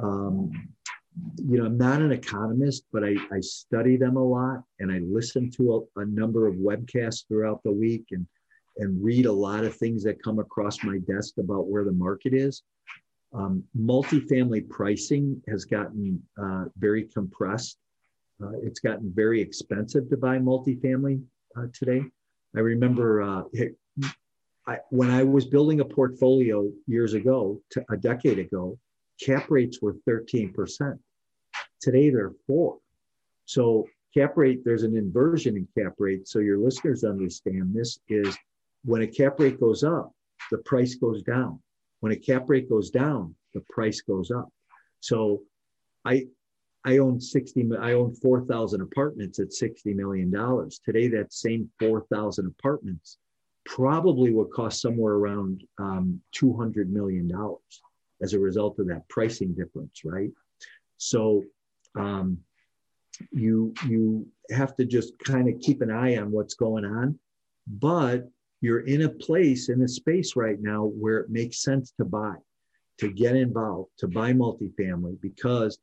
[0.01, 0.53] um,
[1.37, 5.01] you know i'm not an economist but I, I study them a lot and i
[5.01, 8.27] listen to a, a number of webcasts throughout the week and
[8.79, 12.33] and read a lot of things that come across my desk about where the market
[12.33, 12.63] is
[13.33, 17.79] um, multifamily pricing has gotten uh, very compressed
[18.43, 21.23] uh, it's gotten very expensive to buy multifamily
[21.57, 22.03] uh, today.
[22.57, 23.43] I remember uh,
[24.67, 28.79] I, when I was building a portfolio years ago, a decade ago,
[29.23, 30.99] cap rates were 13%.
[31.81, 32.79] Today they're four.
[33.45, 36.27] So cap rate, there's an inversion in cap rate.
[36.27, 38.37] So your listeners understand this is
[38.85, 40.13] when a cap rate goes up,
[40.51, 41.61] the price goes down.
[42.01, 44.49] When a cap rate goes down, the price goes up.
[45.01, 45.43] So
[46.05, 46.27] I
[46.85, 50.31] I own 60, I own 4,000 apartments at $60 million.
[50.85, 53.19] Today, that same 4,000 apartments
[53.67, 57.31] probably would cost somewhere around um, $200 million
[58.23, 60.31] as a result of that pricing difference, right?
[60.97, 61.45] So
[61.99, 62.39] um,
[63.31, 67.19] you, you have to just kind of keep an eye on what's going on,
[67.67, 68.27] but
[68.61, 72.35] you're in a place, in a space right now where it makes sense to buy,
[72.99, 75.79] to get involved, to buy multifamily, because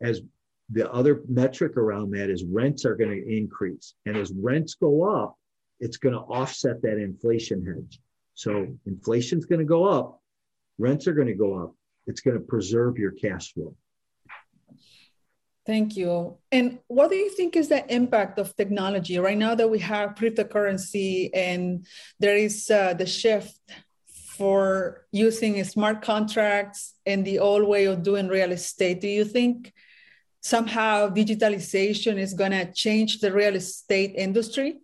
[0.00, 0.22] as
[0.70, 3.94] the other metric around that is rents are going to increase.
[4.06, 5.36] And as rents go up,
[5.80, 8.00] it's going to offset that inflation hedge.
[8.34, 10.20] So inflation's going to go up,
[10.78, 11.74] rents are going to go up.
[12.06, 13.74] It's going to preserve your cash flow.
[15.70, 16.36] Thank you.
[16.50, 20.16] And what do you think is the impact of technology right now that we have
[20.16, 21.86] cryptocurrency and
[22.18, 23.56] there is uh, the shift
[24.36, 29.00] for using smart contracts and the old way of doing real estate?
[29.00, 29.72] Do you think
[30.40, 34.80] somehow digitalization is going to change the real estate industry?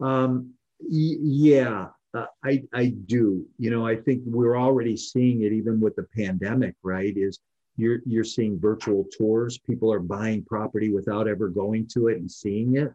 [0.00, 3.44] Um, y- yeah, uh, I, I do.
[3.58, 7.12] You know, I think we're already seeing it even with the pandemic, right?
[7.14, 7.38] Is
[7.76, 9.58] you're, you're seeing virtual tours.
[9.58, 12.92] People are buying property without ever going to it and seeing it.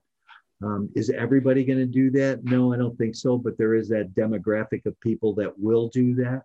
[0.63, 2.43] Um, is everybody going to do that?
[2.43, 3.37] No, I don't think so.
[3.37, 6.43] But there is that demographic of people that will do that.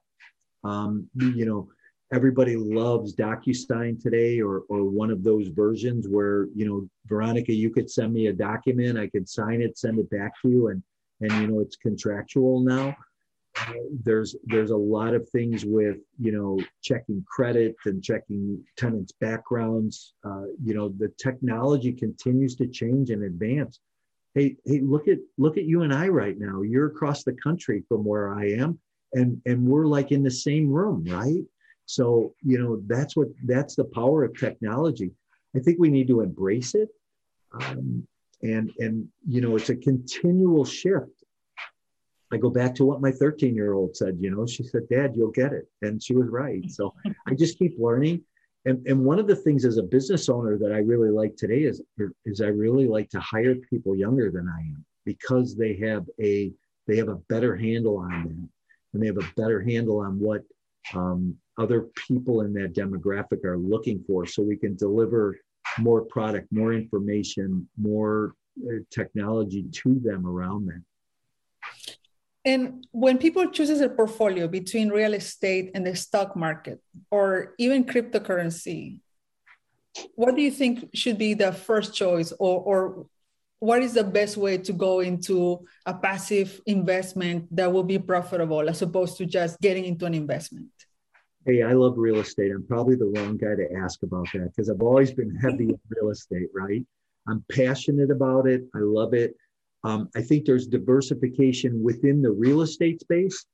[0.65, 1.69] Um, you know,
[2.13, 7.71] everybody loves DocuSign today or, or one of those versions where, you know, Veronica, you
[7.71, 10.83] could send me a document, I could sign it, send it back to you, and,
[11.21, 12.97] and you know, it's contractual now.
[14.05, 20.15] There's there's a lot of things with you know checking credit and checking tenants backgrounds
[20.25, 23.81] uh, you know the technology continues to change and advance
[24.35, 27.83] hey hey look at look at you and i right now you're across the country
[27.89, 28.79] from where i am
[29.15, 31.45] and and we're like in the same room right
[31.87, 35.13] so, you know, that's what that's the power of technology.
[35.55, 36.89] I think we need to embrace it.
[37.53, 38.07] Um,
[38.43, 41.16] and and you know, it's a continual shift.
[42.33, 45.15] I go back to what my 13 year old said, you know, she said, Dad,
[45.15, 45.69] you'll get it.
[45.83, 46.69] And she was right.
[46.71, 46.95] So
[47.27, 48.23] I just keep learning.
[48.65, 51.63] And, and one of the things as a business owner that I really like today
[51.63, 51.81] is,
[52.25, 56.53] is I really like to hire people younger than I am because they have a
[56.89, 58.49] they have a better handle on that
[58.93, 60.43] and they have a better handle on what
[60.95, 65.39] um, other people in that demographic are looking for so we can deliver
[65.79, 68.35] more product, more information, more
[68.67, 70.83] uh, technology to them around that.
[72.47, 76.81] And when people chooses a portfolio between real estate and the stock market
[77.11, 79.01] or even cryptocurrency,
[80.15, 83.07] what do you think should be the first choice or, or
[83.59, 88.69] what is the best way to go into a passive investment that will be profitable
[88.69, 90.69] as opposed to just getting into an investment?
[91.45, 92.53] Hey, I love real estate.
[92.53, 95.81] I'm probably the wrong guy to ask about that because I've always been heavy in
[95.89, 96.85] real estate, right?
[97.27, 98.63] I'm passionate about it.
[98.73, 99.35] I love it.
[99.87, 103.47] Um, I think there's diversification within the real estate space.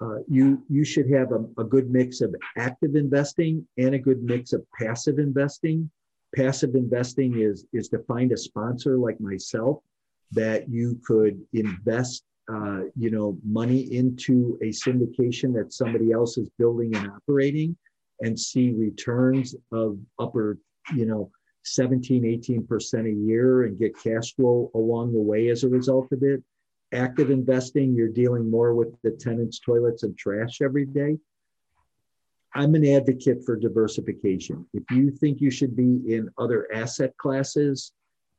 [0.00, 4.22] Uh, you you should have a, a, good mix of active investing and a good
[4.22, 5.90] mix of passive investing.
[6.34, 9.78] Passive investing is is to find a sponsor like myself
[10.32, 16.48] that you could invest uh, you know money into a syndication that somebody else is
[16.58, 17.76] building and operating
[18.22, 20.58] and see returns of upper
[20.96, 21.30] you know
[21.64, 26.22] 17, 18% a year and get cash flow along the way as a result of
[26.22, 26.42] it.
[26.92, 31.18] Active investing, you're dealing more with the tenants, toilets, and trash every day.
[32.54, 34.64] I'm an advocate for diversification.
[34.74, 37.92] If you think you should be in other asset classes,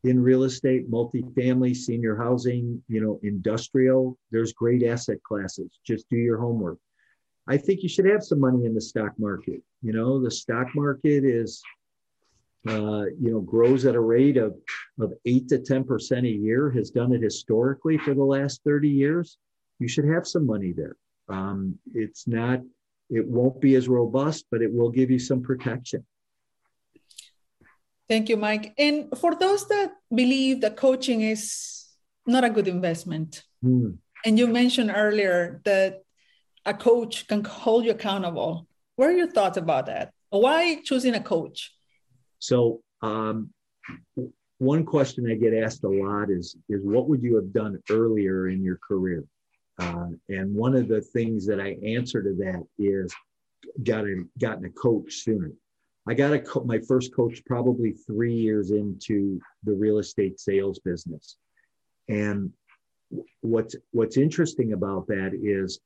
[0.06, 5.80] in real estate, multifamily, senior housing, you know, industrial, there's great asset classes.
[5.86, 6.78] Just do your homework.
[7.48, 9.62] I think you should have some money in the stock market.
[9.82, 11.62] You know, the stock market is
[12.68, 14.56] uh, you know, grows at a rate of,
[15.00, 19.38] of eight to 10% a year, has done it historically for the last 30 years,
[19.80, 20.96] you should have some money there.
[21.30, 22.62] Um, it's not,
[23.10, 26.06] it won't be as robust, but it will give you some protection.
[28.08, 28.74] Thank you, Mike.
[28.78, 31.86] And for those that believe that coaching is
[32.26, 33.92] not a good investment, hmm.
[34.24, 36.04] and you mentioned earlier that
[36.66, 40.14] a coach can hold you accountable, what are your thoughts about that?
[40.30, 41.72] Why choosing a coach?
[42.46, 43.50] So um,
[44.60, 48.50] one question I get asked a lot is is what would you have done earlier
[48.50, 49.24] in your career?
[49.80, 53.14] Uh, and one of the things that I answer to that is
[53.84, 55.52] got a, gotten a coach sooner.
[56.08, 60.78] I got a co- my first coach probably three years into the real estate sales
[60.80, 61.38] business,
[62.10, 62.54] and
[63.42, 65.80] what's what's interesting about that is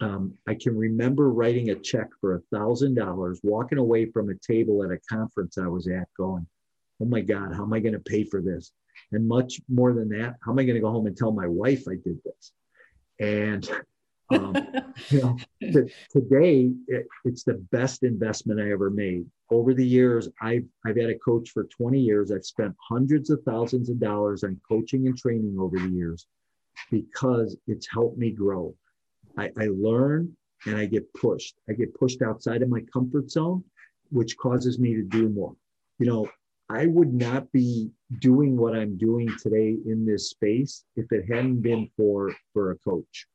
[0.00, 4.34] um, I can remember writing a check for a thousand dollars, walking away from a
[4.34, 6.46] table at a conference I was at, going,
[7.00, 8.72] "Oh my God, how am I going to pay for this?"
[9.12, 11.46] And much more than that, how am I going to go home and tell my
[11.46, 12.52] wife I did this?
[13.20, 13.68] And
[14.30, 14.54] um,
[15.08, 15.36] you know,
[15.72, 19.26] to, today it, it's the best investment I ever made.
[19.50, 22.30] Over the years, I've I've had a coach for 20 years.
[22.30, 26.26] I've spent hundreds of thousands of dollars on coaching and training over the years
[26.90, 28.74] because it's helped me grow.
[29.38, 30.36] I, I learn
[30.66, 31.54] and I get pushed.
[31.68, 33.62] I get pushed outside of my comfort zone,
[34.10, 35.54] which causes me to do more.
[35.98, 36.28] You know,
[36.68, 41.62] I would not be doing what I'm doing today in this space if it hadn't
[41.62, 43.26] been for for a coach.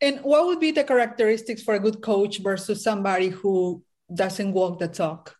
[0.00, 3.82] And what would be the characteristics for a good coach versus somebody who
[4.12, 5.36] doesn't walk the talk?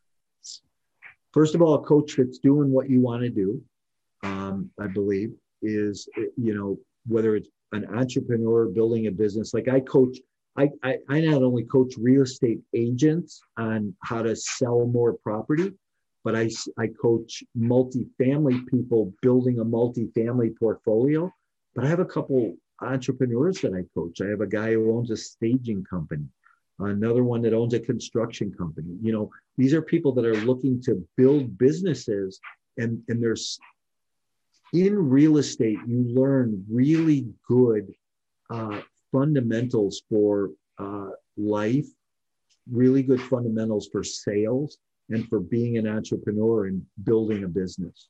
[1.32, 3.62] First of all, a coach that's doing what you want to do,
[4.22, 5.32] um, I believe,
[5.62, 9.54] is you know whether it's an entrepreneur building a business.
[9.54, 10.18] Like I coach,
[10.56, 15.72] I, I, I not only coach real estate agents on how to sell more property,
[16.24, 21.32] but I, I coach multifamily people building a multifamily portfolio.
[21.74, 24.20] But I have a couple entrepreneurs that I coach.
[24.20, 26.26] I have a guy who owns a staging company,
[26.78, 28.96] another one that owns a construction company.
[29.00, 32.38] You know, these are people that are looking to build businesses
[32.78, 33.58] and, and there's
[34.72, 37.92] in real estate, you learn really good
[38.50, 41.86] uh, fundamentals for uh, life,
[42.70, 44.78] really good fundamentals for sales
[45.10, 48.08] and for being an entrepreneur and building a business.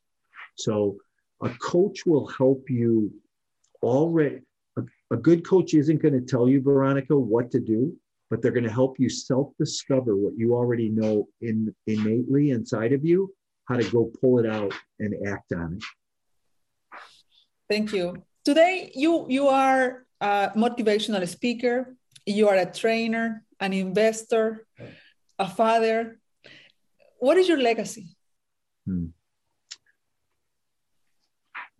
[0.56, 0.96] So,
[1.42, 3.12] a coach will help you
[3.82, 4.40] already.
[4.76, 7.96] A, a good coach isn't going to tell you, Veronica, what to do,
[8.30, 12.92] but they're going to help you self discover what you already know in, innately inside
[12.92, 13.34] of you,
[13.64, 15.82] how to go pull it out and act on it.
[17.72, 18.22] Thank you.
[18.44, 21.96] Today, you you are a motivational speaker.
[22.26, 24.66] You are a trainer, an investor,
[25.38, 26.20] a father.
[27.18, 28.14] What is your legacy?
[28.84, 29.06] Hmm.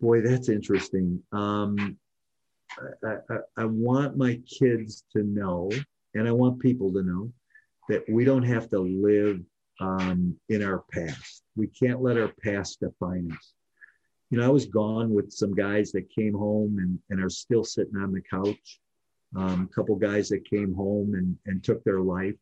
[0.01, 1.21] Boy, that's interesting.
[1.31, 1.99] Um,
[3.05, 5.69] I, I, I want my kids to know,
[6.15, 7.31] and I want people to know,
[7.89, 9.41] that we don't have to live
[9.79, 11.43] um, in our past.
[11.55, 13.53] We can't let our past define us
[14.33, 17.63] you know, I was gone with some guys that came home and, and are still
[17.63, 18.79] sitting on the couch.
[19.35, 22.33] Um, a couple guys that came home and, and took their life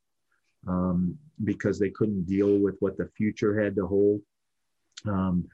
[0.70, 4.22] um, because they couldn't deal with what the future had to hold.
[5.06, 5.50] Um,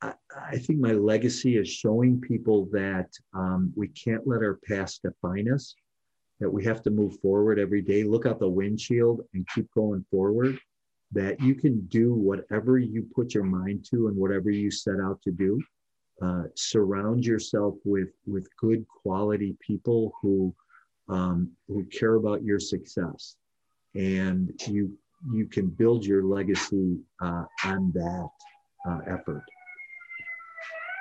[0.00, 0.12] I,
[0.48, 5.50] I, think my legacy is showing people that um, we can't let our past define
[5.52, 5.74] us,
[6.38, 10.04] that we have to move forward every day, look out the windshield and keep going
[10.08, 10.56] forward,
[11.14, 15.20] that you can do whatever you put your mind to and whatever you set out
[15.22, 15.60] to do.
[16.22, 20.54] Uh, surround yourself with with good quality people who
[21.08, 23.36] um, who care about your success,
[23.94, 24.96] and you
[25.32, 28.28] you can build your legacy uh, on that
[28.88, 29.42] uh, effort.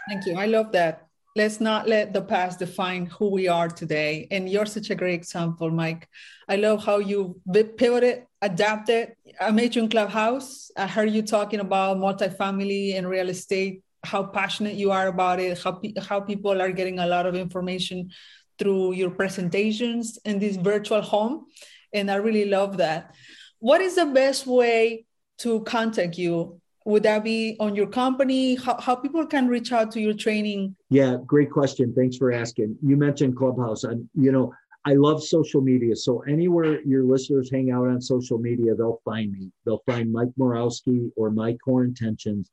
[0.09, 0.36] Thank you.
[0.36, 1.07] I love that.
[1.36, 4.28] Let's not let the past define who we are today.
[4.30, 6.07] And you're such a great example, Mike.
[6.47, 7.41] I love how you
[7.78, 9.15] pivoted, adapted.
[9.39, 10.69] I met Clubhouse.
[10.77, 15.63] I heard you talking about multifamily and real estate, how passionate you are about it,
[15.63, 18.11] how, pe- how people are getting a lot of information
[18.59, 21.45] through your presentations in this virtual home.
[21.93, 23.15] And I really love that.
[23.59, 25.05] What is the best way
[25.39, 29.89] to contact you would that be on your company how, how people can reach out
[29.91, 34.53] to your training yeah great question thanks for asking you mentioned clubhouse and you know
[34.86, 35.95] i love social media.
[35.95, 39.51] So anywhere your listeners hang out on social media they'll find me.
[39.65, 42.49] They'll find mike morawski or my core intentions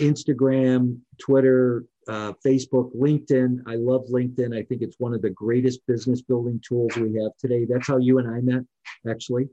[0.00, 3.58] instagram twitter uh, facebook linkedin.
[3.66, 4.56] I love linkedin.
[4.56, 7.64] I think it's one of the greatest business building tools we have today.
[7.64, 8.64] That's how you and i met
[9.08, 9.48] actually.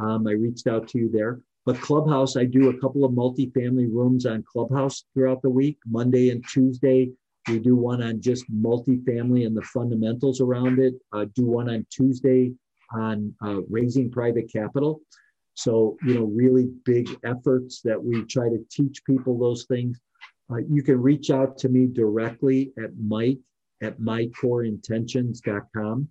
[0.00, 1.40] Um, i reached out to you there.
[1.66, 5.78] But Clubhouse, I do a couple of multifamily rooms on Clubhouse throughout the week.
[5.86, 7.10] Monday and Tuesday,
[7.48, 10.94] we do one on just multifamily and the fundamentals around it.
[11.12, 12.52] Uh, do one on Tuesday
[12.92, 15.00] on uh, raising private capital.
[15.54, 20.00] So, you know, really big efforts that we try to teach people those things.
[20.50, 23.38] Uh, you can reach out to me directly at mike
[23.82, 26.08] at mycoreintentions.com.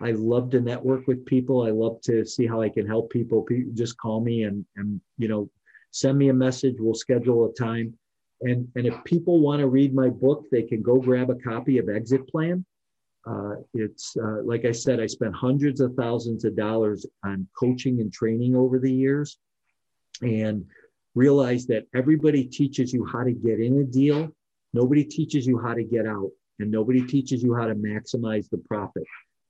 [0.00, 1.62] I love to network with people.
[1.62, 3.46] I love to see how I can help people.
[3.74, 5.48] Just call me and and you know
[5.92, 6.74] send me a message.
[6.78, 7.96] We'll schedule a time.
[8.44, 11.78] And and if people want to read my book, they can go grab a copy
[11.78, 12.64] of Exit Plan.
[13.26, 18.00] Uh, it's uh, like I said, I spent hundreds of thousands of dollars on coaching
[18.00, 19.38] and training over the years,
[20.20, 20.66] and
[21.14, 24.30] realized that everybody teaches you how to get in a deal.
[24.74, 28.58] Nobody teaches you how to get out, and nobody teaches you how to maximize the
[28.58, 29.04] profit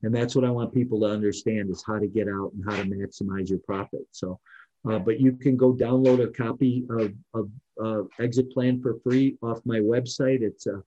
[0.05, 2.76] and that's what i want people to understand is how to get out and how
[2.76, 4.38] to maximize your profit so
[4.89, 7.49] uh, but you can go download a copy of, of
[7.82, 10.43] uh, exit plan for free off my website.
[10.43, 10.80] It's uh,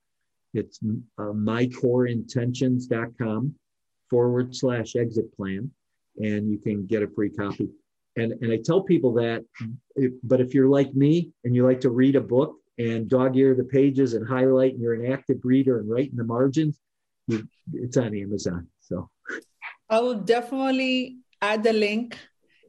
[0.54, 0.80] it's
[1.18, 3.56] uh, mycoreintentions.com
[4.10, 5.70] forward slash exit plan
[6.18, 7.70] and you can get a free copy.
[8.16, 9.46] And and i tell people that
[9.96, 13.36] if, but if you're like me and you like to read a book and dog
[13.38, 16.80] ear the pages and highlight and you're an active reader and write in the margins
[17.28, 19.10] you, it's on amazon so.
[19.90, 22.18] I will definitely add the link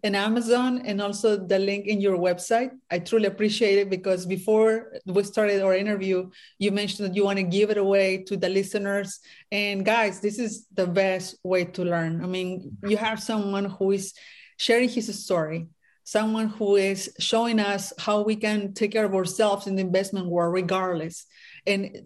[0.03, 2.71] in Amazon and also the link in your website.
[2.91, 7.39] I truly appreciate it because before we started our interview, you mentioned that you want
[7.39, 9.21] to give it away to the listeners.
[9.51, 12.23] And guys, this is the best way to learn.
[12.23, 14.15] I mean, you have someone who is
[14.57, 15.69] sharing his story,
[16.05, 20.27] someone who is showing us how we can take care of ourselves in the investment
[20.27, 21.27] world, regardless
[21.67, 21.97] and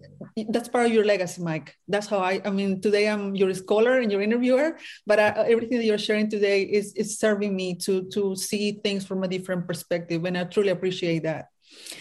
[0.49, 1.77] that's part of your legacy mike.
[1.89, 5.79] That's how i i mean today i'm your scholar and your interviewer but I, everything
[5.79, 9.67] that you're sharing today is is serving me to to see things from a different
[9.67, 11.47] perspective and i truly appreciate that.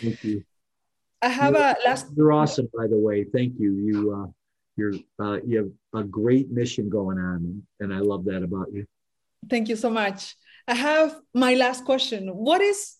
[0.02, 0.44] Thank you.
[1.22, 3.24] I have you're, a last you're awesome by the way.
[3.24, 3.74] Thank you.
[3.74, 4.28] You uh
[4.78, 5.58] you're uh you
[5.94, 8.86] have a great mission going on and i love that about you.
[9.50, 10.36] Thank you so much.
[10.68, 12.30] I have my last question.
[12.30, 12.96] What is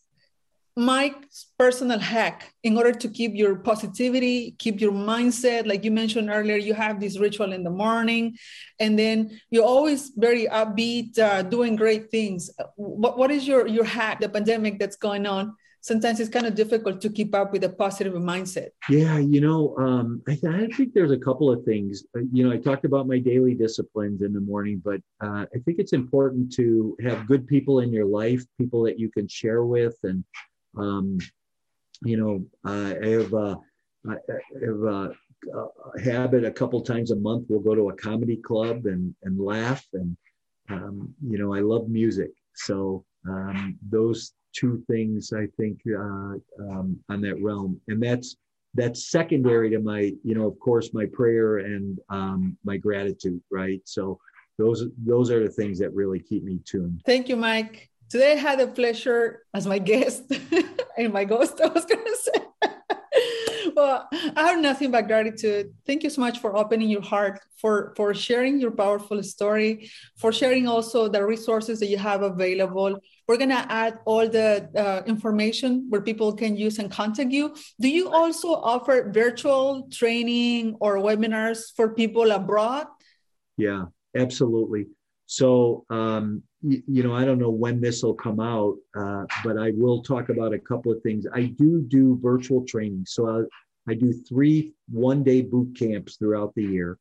[0.76, 5.68] Mike's personal hack in order to keep your positivity, keep your mindset.
[5.68, 8.38] Like you mentioned earlier, you have this ritual in the morning,
[8.80, 12.50] and then you're always very upbeat, uh, doing great things.
[12.76, 15.56] What, what is your, your hack, the pandemic that's going on?
[15.84, 18.70] Sometimes it's kind of difficult to keep up with a positive mindset.
[18.88, 22.04] Yeah, you know, um, I, I, think there's a couple of things.
[22.16, 25.58] Uh, you know, I talked about my daily disciplines in the morning, but uh, I
[25.66, 29.66] think it's important to have good people in your life, people that you can share
[29.66, 30.24] with, and
[30.78, 31.18] um,
[32.04, 33.56] you know, I have, uh,
[34.10, 34.16] I
[34.64, 35.12] have a,
[35.54, 37.46] a, habit a couple times a month.
[37.50, 39.86] We'll go to a comedy club and, and laugh.
[39.94, 40.18] And,
[40.70, 42.32] um, you know, I love music.
[42.56, 47.80] So um, those two things, I think, uh, um, on that realm.
[47.88, 48.38] And that's,
[48.74, 53.82] that's secondary to my, you know, of course, my prayer and um, my gratitude, right?
[53.86, 54.20] So
[54.58, 57.02] those, those are the things that really keep me tuned.
[57.06, 57.91] Thank you, Mike.
[58.12, 60.24] Today I had the pleasure as my guest
[60.98, 63.72] and my ghost, I was going to say.
[63.76, 65.74] well, I have nothing but gratitude.
[65.88, 70.34] Thank you so much for opening your heart, for for sharing your powerful story, for
[70.34, 73.00] sharing also the resources that you have available.
[73.30, 77.56] We're gonna add all the uh, information where people can use and contact you.
[77.80, 82.88] Do you also offer virtual training or webinars for people abroad?
[83.56, 84.88] Yeah, absolutely.
[85.28, 89.72] So, um, you, know, I don't know when this will come out, uh, but I
[89.76, 91.26] will talk about a couple of things.
[91.34, 93.06] I do do virtual training.
[93.08, 93.48] So
[93.88, 96.98] I, I do three one day boot camps throughout the year.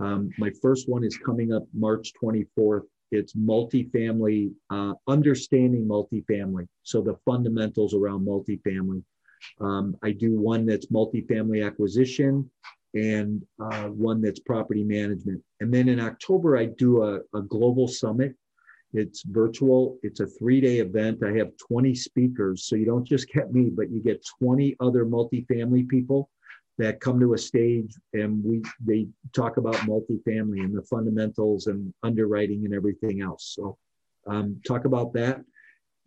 [0.00, 2.82] Um, my first one is coming up March 24th.
[3.12, 6.66] It's multifamily, uh, understanding multifamily.
[6.82, 9.02] So the fundamentals around multifamily.
[9.60, 12.50] Um, I do one that's multifamily acquisition
[12.94, 15.42] and uh, one that's property management.
[15.60, 18.34] And then in October, I do a, a global summit.
[18.92, 21.22] It's virtual, it's a three day event.
[21.22, 22.64] I have 20 speakers.
[22.64, 26.30] So you don't just get me, but you get 20 other multifamily people
[26.78, 31.92] that come to a stage and we they talk about multifamily and the fundamentals and
[32.02, 33.54] underwriting and everything else.
[33.56, 33.78] So
[34.26, 35.40] um, talk about that.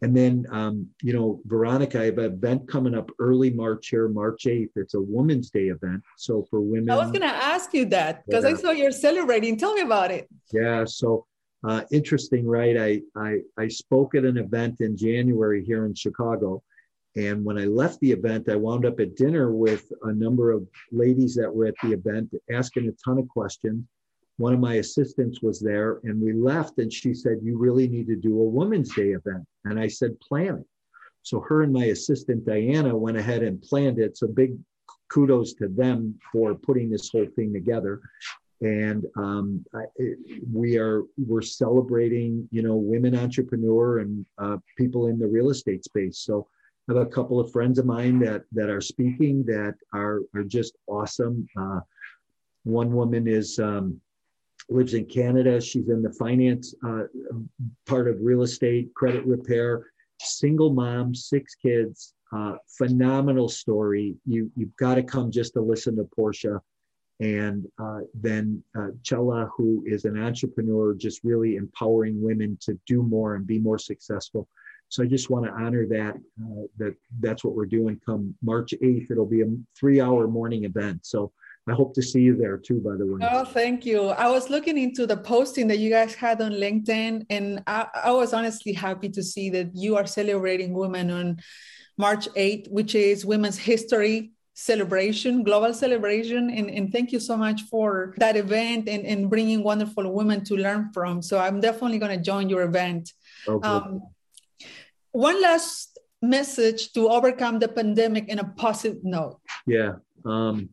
[0.01, 4.07] And then, um, you know, Veronica, I have an event coming up early March here,
[4.07, 4.69] March 8th.
[4.77, 6.01] It's a Women's Day event.
[6.17, 6.89] So for women.
[6.89, 8.51] I was going to ask you that because yeah.
[8.51, 9.57] I saw you're celebrating.
[9.57, 10.29] Tell me about it.
[10.53, 10.85] Yeah.
[10.85, 11.25] So
[11.67, 12.77] uh, interesting, right?
[12.77, 16.63] I, I, I spoke at an event in January here in Chicago.
[17.15, 20.67] And when I left the event, I wound up at dinner with a number of
[20.91, 23.83] ladies that were at the event asking a ton of questions.
[24.37, 28.07] One of my assistants was there and we left and she said you really need
[28.07, 29.45] to do a women's day event.
[29.65, 30.65] And i said plan it
[31.23, 34.17] so her and my assistant diana went ahead and planned it.
[34.17, 34.57] So big
[35.11, 38.01] kudos to them for putting this whole thing together
[38.61, 39.83] and um, I,
[40.51, 45.83] we are we're celebrating you know women entrepreneur and uh, people in the real estate
[45.83, 46.47] space so
[46.89, 50.43] I have a couple of friends of mine that that are speaking that are are
[50.43, 51.79] just awesome uh,
[52.63, 53.99] one woman is um,
[54.69, 55.59] lives in Canada.
[55.59, 57.03] She's in the finance uh,
[57.87, 59.85] part of real estate, credit repair,
[60.19, 64.15] single mom, six kids, uh, phenomenal story.
[64.25, 66.61] You, you've got to come just to listen to Portia.
[67.19, 73.03] And uh, then uh, Chella, who is an entrepreneur, just really empowering women to do
[73.03, 74.47] more and be more successful.
[74.87, 76.15] So I just want to honor that.
[76.15, 77.99] Uh, that that's what we're doing.
[78.05, 79.47] Come March eighth, it'll be a
[79.77, 81.05] three-hour morning event.
[81.05, 81.31] So
[81.67, 83.27] I hope to see you there too, by the way.
[83.29, 84.07] Oh, thank you.
[84.07, 88.11] I was looking into the posting that you guys had on LinkedIn, and I, I
[88.11, 91.37] was honestly happy to see that you are celebrating women on
[91.97, 96.49] March 8th, which is Women's History celebration, global celebration.
[96.49, 100.55] And, and thank you so much for that event and, and bringing wonderful women to
[100.55, 101.21] learn from.
[101.21, 103.13] So I'm definitely going to join your event.
[103.47, 103.67] Okay.
[103.67, 104.01] Um,
[105.11, 109.39] one last message to overcome the pandemic in a positive note.
[109.65, 109.93] Yeah.
[110.25, 110.69] Um,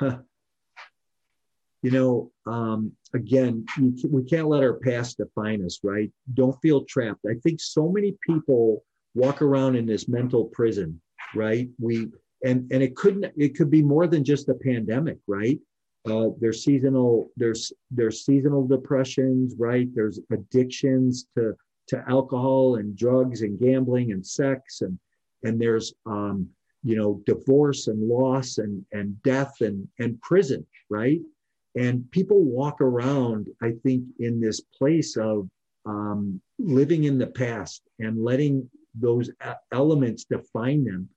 [0.00, 3.66] you know, um, again,
[4.08, 6.10] we can't let our past define us, right?
[6.34, 7.24] Don't feel trapped.
[7.28, 11.00] I think so many people walk around in this mental prison,
[11.34, 11.68] right?
[11.80, 12.08] We
[12.44, 15.58] and and it couldn't it could be more than just a pandemic, right?
[16.08, 19.88] Uh, there's seasonal there's there's seasonal depressions, right?
[19.94, 21.54] There's addictions to
[21.88, 24.98] to alcohol and drugs and gambling and sex and
[25.44, 26.48] and there's um,
[26.86, 31.20] you know, divorce and loss and, and death and, and prison, right?
[31.74, 35.48] And people walk around, I think, in this place of
[35.84, 39.30] um, living in the past and letting those
[39.72, 41.08] elements define them.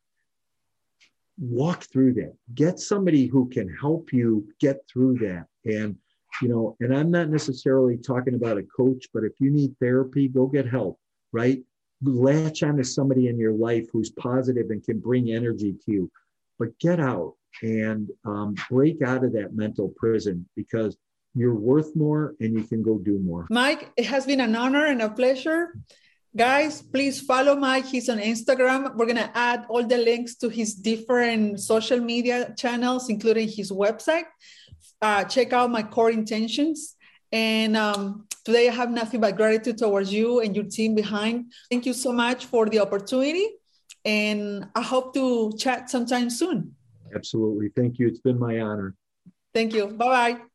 [1.40, 2.34] Walk through that.
[2.54, 5.46] Get somebody who can help you get through that.
[5.66, 5.96] And,
[6.42, 10.28] you know, and I'm not necessarily talking about a coach, but if you need therapy,
[10.28, 11.00] go get help,
[11.32, 11.64] right?
[12.04, 16.12] latch onto somebody in your life who's positive and can bring energy to you.
[16.58, 20.98] But get out and um, break out of that mental prison because
[21.36, 23.48] you're worth more and you can go do more.
[23.50, 25.76] Mike, it has been an honor and a pleasure.
[26.36, 27.86] Guys, please follow Mike.
[27.86, 28.96] He's on Instagram.
[28.96, 33.72] We're going to add all the links to his different social media channels, including his
[33.72, 34.26] website.
[35.02, 36.96] Uh, check out my core intentions.
[37.32, 41.52] And um, today I have nothing but gratitude towards you and your team behind.
[41.72, 43.48] Thank you so much for the opportunity.
[44.06, 46.76] And I hope to chat sometime soon.
[47.14, 47.70] Absolutely.
[47.76, 48.08] Thank you.
[48.08, 48.96] It's been my honor.
[49.54, 49.88] Thank you.
[49.88, 50.49] Bye bye.